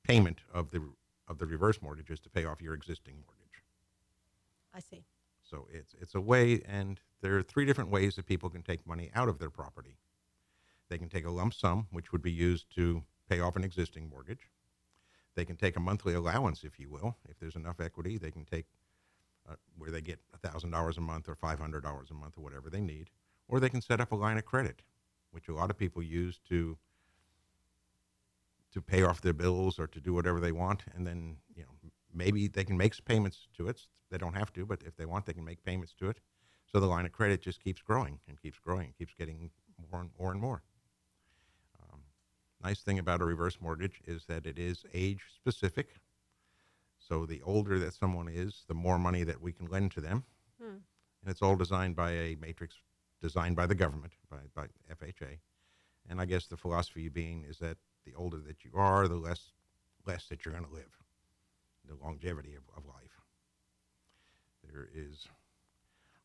[0.03, 0.81] payment of the
[1.29, 3.63] of the reverse mortgage is to pay off your existing mortgage.
[4.73, 5.05] I see.
[5.43, 8.85] So it's it's a way, and there are three different ways that people can take
[8.85, 9.95] money out of their property.
[10.89, 14.09] They can take a lump sum, which would be used to pay off an existing
[14.09, 14.49] mortgage.
[15.35, 18.17] They can take a monthly allowance, if you will, if there's enough equity.
[18.17, 18.65] They can take
[19.49, 22.41] uh, where they get thousand dollars a month or five hundred dollars a month or
[22.41, 23.09] whatever they need,
[23.47, 24.81] or they can set up a line of credit,
[25.31, 26.77] which a lot of people use to
[28.71, 31.91] to pay off their bills or to do whatever they want, and then you know
[32.13, 33.81] maybe they can make payments to it.
[34.11, 36.19] They don't have to, but if they want, they can make payments to it.
[36.71, 39.49] So the line of credit just keeps growing and keeps growing, and keeps getting
[39.91, 40.63] more and more and more.
[41.81, 42.01] Um,
[42.63, 45.95] nice thing about a reverse mortgage is that it is age specific.
[47.07, 50.23] So the older that someone is, the more money that we can lend to them.
[50.59, 50.77] Hmm.
[51.21, 52.75] And it's all designed by a matrix
[53.21, 55.39] designed by the government, by, by FHA.
[56.09, 59.51] And I guess the philosophy being is that the older that you are, the less
[60.05, 60.99] less that you're going to live,
[61.87, 63.19] the longevity of, of life.
[64.63, 65.27] There is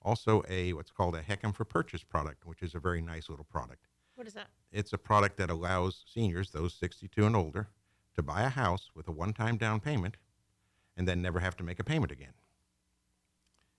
[0.03, 3.47] also a what's called a HECM for Purchase product, which is a very nice little
[3.47, 3.87] product.
[4.17, 4.49] What is that?
[4.71, 7.69] It's a product that allows seniors, those 62 and older,
[8.17, 10.19] to buy a house with a one-time down payment
[11.01, 12.35] and then never have to make a payment again.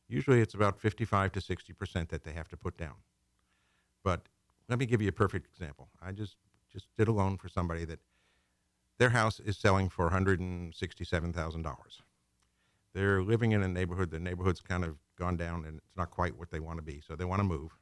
[0.07, 2.95] Usually it's about 55 to 60% that they have to put down.
[4.03, 4.23] But
[4.67, 5.89] let me give you a perfect example.
[6.01, 6.35] I just
[6.73, 7.99] just did a loan for somebody that
[8.97, 11.75] their house is selling for $167,000.
[12.95, 16.39] They're living in a neighborhood, the neighborhood's kind of gone down and it's not quite
[16.39, 17.77] what they want to be, so they want to move.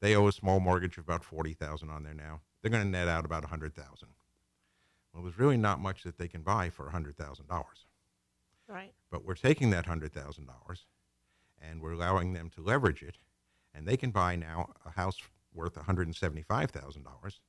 [0.00, 2.42] They owe a small mortgage of about 40,000 on there now.
[2.60, 4.08] They're going to net out about 100,000.
[5.12, 7.64] Well, there's really not much that they can buy for $100,000.
[8.68, 8.92] Right.
[9.10, 10.86] But we're taking that hundred thousand dollars,
[11.60, 13.18] and we're allowing them to leverage it,
[13.74, 15.18] and they can buy now a house
[15.52, 17.40] worth one hundred and seventy-five thousand dollars.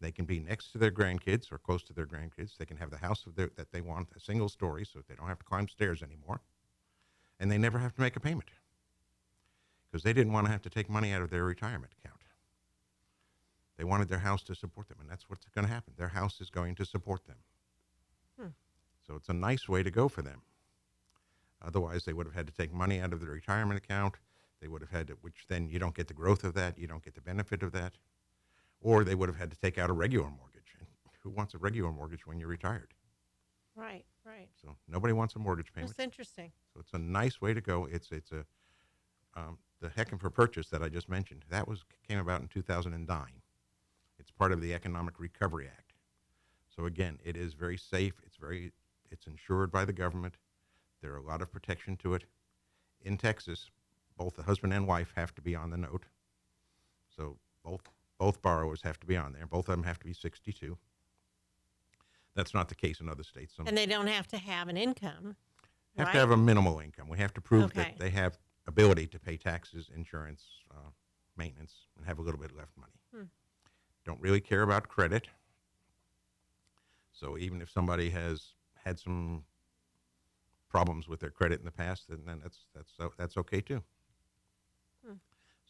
[0.00, 2.56] They can be next to their grandkids or close to their grandkids.
[2.56, 5.14] They can have the house of their, that they want, a single story, so they
[5.14, 6.40] don't have to climb stairs anymore,
[7.38, 8.50] and they never have to make a payment
[9.90, 12.20] because they didn't want to have to take money out of their retirement account.
[13.76, 15.94] They wanted their house to support them, and that's what's going to happen.
[15.96, 17.36] Their house is going to support them.
[18.40, 18.48] Hmm.
[19.06, 20.42] So it's a nice way to go for them.
[21.64, 24.14] Otherwise, they would have had to take money out of their retirement account.
[24.60, 26.78] They would have had to, which then you don't get the growth of that.
[26.78, 27.94] You don't get the benefit of that.
[28.80, 30.74] Or they would have had to take out a regular mortgage.
[30.78, 30.88] And
[31.22, 32.94] who wants a regular mortgage when you're retired?
[33.74, 34.48] Right, right.
[34.60, 35.96] So nobody wants a mortgage payment.
[35.96, 36.52] That's interesting.
[36.74, 37.88] So it's a nice way to go.
[37.90, 38.44] It's it's a
[39.34, 43.26] um, the HECM for Purchase that I just mentioned, that was came about in 2009.
[44.18, 45.92] It's part of the Economic Recovery Act.
[46.74, 48.14] So again, it is very safe.
[48.24, 48.72] It's very
[49.10, 50.36] it's insured by the government.
[51.02, 52.24] There are a lot of protection to it.
[53.04, 53.70] In Texas,
[54.16, 56.04] both the husband and wife have to be on the note.
[57.14, 57.82] So both
[58.18, 59.46] both borrowers have to be on there.
[59.46, 60.78] Both of them have to be 62.
[62.36, 63.56] That's not the case in other states.
[63.56, 65.34] Some And they don't have to have an income.
[65.98, 66.12] have right?
[66.12, 67.08] to have a minimal income.
[67.08, 67.80] We have to prove Okay.
[67.82, 68.38] that they have
[68.68, 70.90] ability to pay taxes, insurance, uh,
[71.36, 72.92] maintenance, and have a little bit left money.
[73.12, 73.24] Hmm.
[74.04, 75.26] Don't really care about credit.
[77.10, 79.44] So even if somebody has had some
[80.72, 83.82] problems with their credit in the past, then, then that's that's that's okay too.
[85.06, 85.14] Hmm.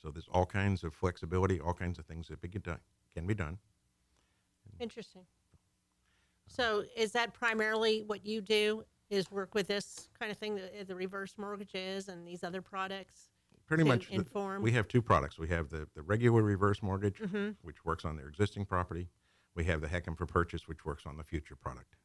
[0.01, 2.79] So there's all kinds of flexibility, all kinds of things that be done,
[3.15, 3.59] can be done.
[4.81, 5.23] Interesting.
[6.47, 8.85] So is that primarily what you do?
[9.11, 13.29] Is work with this kind of thing, the, the reverse mortgages and these other products?
[13.67, 14.63] Pretty much, the- inform.
[14.63, 15.39] we have two products.
[15.39, 17.57] We have the, the regular reverse mortgage, Mhm.
[17.63, 19.09] which works on their existing property.
[19.55, 21.97] We have the HECM for purchase, which works on the future product.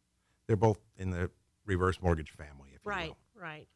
[0.48, 1.30] They're both in the
[1.68, 3.18] reverse mortgage family, if you right, will.
[3.36, 3.68] right.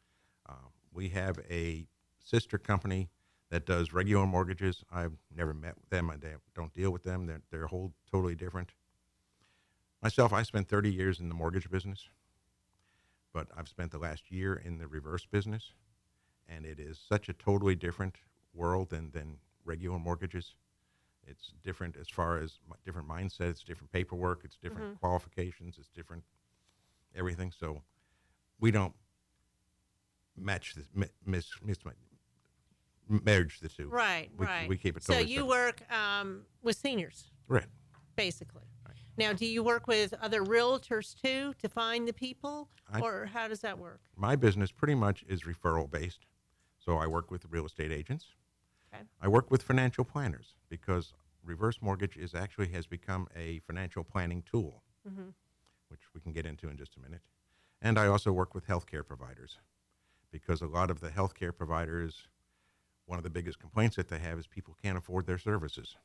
[0.48, 0.54] Uh,
[0.92, 1.86] we have a
[2.18, 3.10] sister company
[3.50, 4.82] that does regular mortgages.
[4.90, 6.10] I've never met them.
[6.10, 7.26] I don't- don't deal with them.
[7.26, 8.72] They're, they're whole totally different.
[10.02, 12.08] Myself, I spent 30 years in the mortgage business,
[13.32, 15.74] but I've spent the last year in the reverse business,
[16.48, 18.16] and it is such a totally different
[18.52, 20.56] world than, than regular mortgages.
[21.24, 25.00] It's different as far as different mindsets, different paperwork, it's different Mhm.
[25.00, 26.24] qualifications, it's different
[27.16, 27.52] everything.
[27.58, 27.82] So
[28.60, 28.94] we don't
[30.36, 31.78] match the mi- mis, mis,
[33.08, 33.88] merge the two.
[33.88, 34.68] Right, we, right.
[34.68, 35.48] We keep it So you separate.
[35.48, 37.66] work um, with seniors, right.
[38.16, 38.62] basically.
[39.18, 43.46] Now, do you work with other realtors too to find the people, I- or how
[43.46, 44.00] does that work?
[44.16, 46.20] My business pretty much is referral based.
[46.78, 48.24] So I work with real estate agents.
[48.92, 49.02] Okay.
[49.20, 51.12] I work with financial planners because
[51.44, 55.34] reverse mortgage is actually has become a financial planning tool, Mhm.
[55.92, 57.20] Which we can get into in just a minute.
[57.82, 59.58] And I also work with healthcare providers
[60.32, 62.26] because a lot of the healthcare providers,
[63.06, 65.96] one of the biggest complaints that they have is people can't afford their services.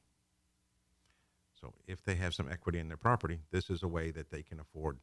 [1.60, 4.44] So if they have some equity in their property, this is a way that they
[4.44, 5.00] can afford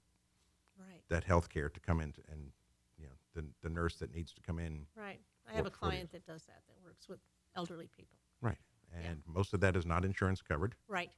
[0.79, 1.03] Right.
[1.09, 2.53] that healthcare to come in to- and
[2.99, 5.21] you know the, the nurse that needs to come in Right.
[5.47, 5.91] I have a for- for you.
[5.91, 7.21] client that does that, that works with
[7.57, 8.19] elderly people.
[8.41, 8.59] right
[8.93, 11.11] and most of that is not insurance covered Right.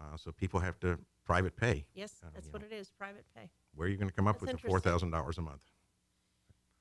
[0.00, 3.24] Uh, so people have to private pay Yes, Uh, that's what know, it is, private
[3.34, 3.50] pay.
[3.74, 5.62] where are you going to come up That's with the $4000 a month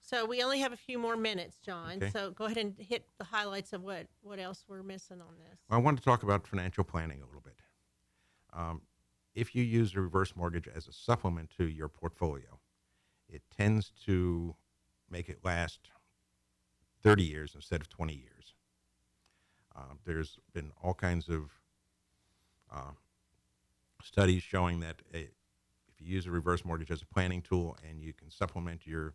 [0.01, 1.97] So we only have a few more minutes, John.
[1.97, 2.09] Okay.
[2.11, 5.59] So go ahead and hit the highlights of what, what else we're missing on this.
[5.69, 7.59] Well, I want to talk about financial planning a little bit.
[8.53, 8.81] Um,
[9.35, 12.59] if you use a reverse mortgage as a supplement to your portfolio,
[13.27, 14.55] it tends to
[15.09, 15.91] make it last
[17.03, 18.53] 30 years instead of 20 years.
[19.75, 21.51] Um, there's been all kinds of
[22.73, 22.91] uh,
[24.03, 25.29] studies showing that a,
[25.87, 29.13] if you use a reverse mortgage as a planning tool and you can supplement your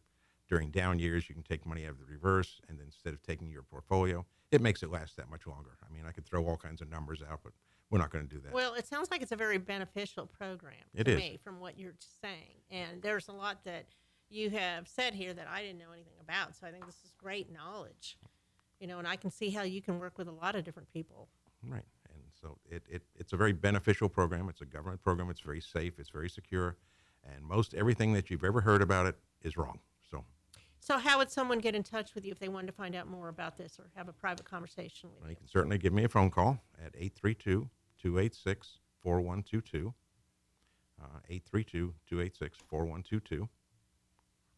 [0.48, 3.22] during down years, you can take money out of the reverse, and then instead of
[3.22, 5.78] taking your portfolio, it makes it last that much longer.
[5.88, 7.52] I mean, I could throw all kinds of numbers out, but
[7.90, 8.52] we're not going to do that.
[8.52, 11.16] Well, it sounds like it's a very beneficial program It to is.
[11.18, 12.60] me from what you're saying.
[12.70, 13.86] And there's a lot that
[14.28, 16.54] you have said here that I didn't know anything about.
[16.56, 18.18] So I think this is great knowledge.
[18.80, 20.92] You know, and I can see how you can work with a lot of different
[20.92, 21.28] people.
[21.66, 21.84] Right.
[22.42, 24.48] So it, it, it's a very beneficial program.
[24.48, 25.30] It's a government program.
[25.30, 25.98] It's very safe.
[25.98, 26.76] It's very secure.
[27.24, 29.78] And most everything that you've ever heard about it is wrong.
[30.10, 30.24] So
[30.80, 33.06] So how would someone get in touch with you if they wanted to find out
[33.06, 35.34] more about this or have a private conversation with well, you?
[35.34, 37.68] you can certainly give me a phone call at 832
[38.00, 39.94] 286 4122.
[41.00, 43.48] Uh, 832 286 4122.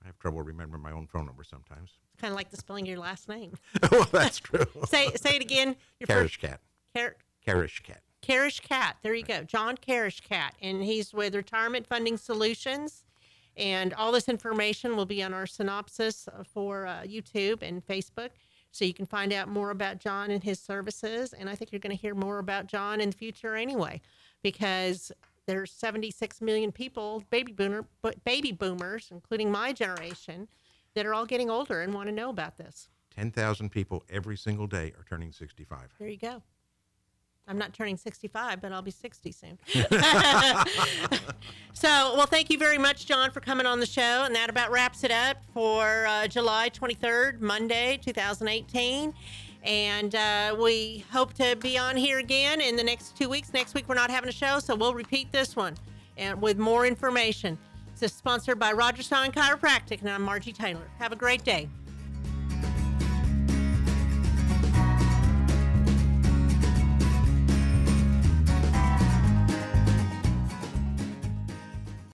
[0.02, 1.90] I have trouble remembering my own phone number sometimes.
[2.12, 3.52] It's Kind of like the spelling of your last name.
[3.90, 4.64] well, that's true.
[4.86, 5.76] say say it again.
[5.98, 6.60] Your Carish Cat.
[6.94, 7.16] Car-
[7.46, 8.02] Carish Cat.
[8.22, 8.96] Carish Cat.
[9.02, 9.42] There you go.
[9.42, 10.54] John Carish Cat.
[10.62, 13.04] And he's with Retirement Funding Solutions.
[13.56, 18.30] And all this information will be on our synopsis for uh, YouTube and Facebook.
[18.72, 21.32] So you can find out more about John and his services.
[21.32, 24.00] And I think you're going to hear more about John in the future anyway,
[24.42, 25.12] because
[25.46, 27.86] there's 76 million people, baby boomer,
[28.24, 30.48] baby boomers, including my generation,
[30.94, 32.88] that are all getting older and want to know about this.
[33.14, 35.94] 10,000 people every single day are turning 65.
[35.98, 36.42] There you go.
[37.46, 39.58] I'm not turning 65, but I'll be 60 soon.
[41.74, 44.24] so, well, thank you very much, John, for coming on the show.
[44.24, 49.12] And that about wraps it up for uh, July 23rd, Monday, 2018.
[49.62, 53.52] And uh, we hope to be on here again in the next two weeks.
[53.52, 55.74] Next week, we're not having a show, so we'll repeat this one
[56.16, 57.58] and with more information.
[57.92, 60.88] This is sponsored by Rodgers Stein Chiropractic, and I'm Margie Taylor.
[60.98, 61.68] Have a great day.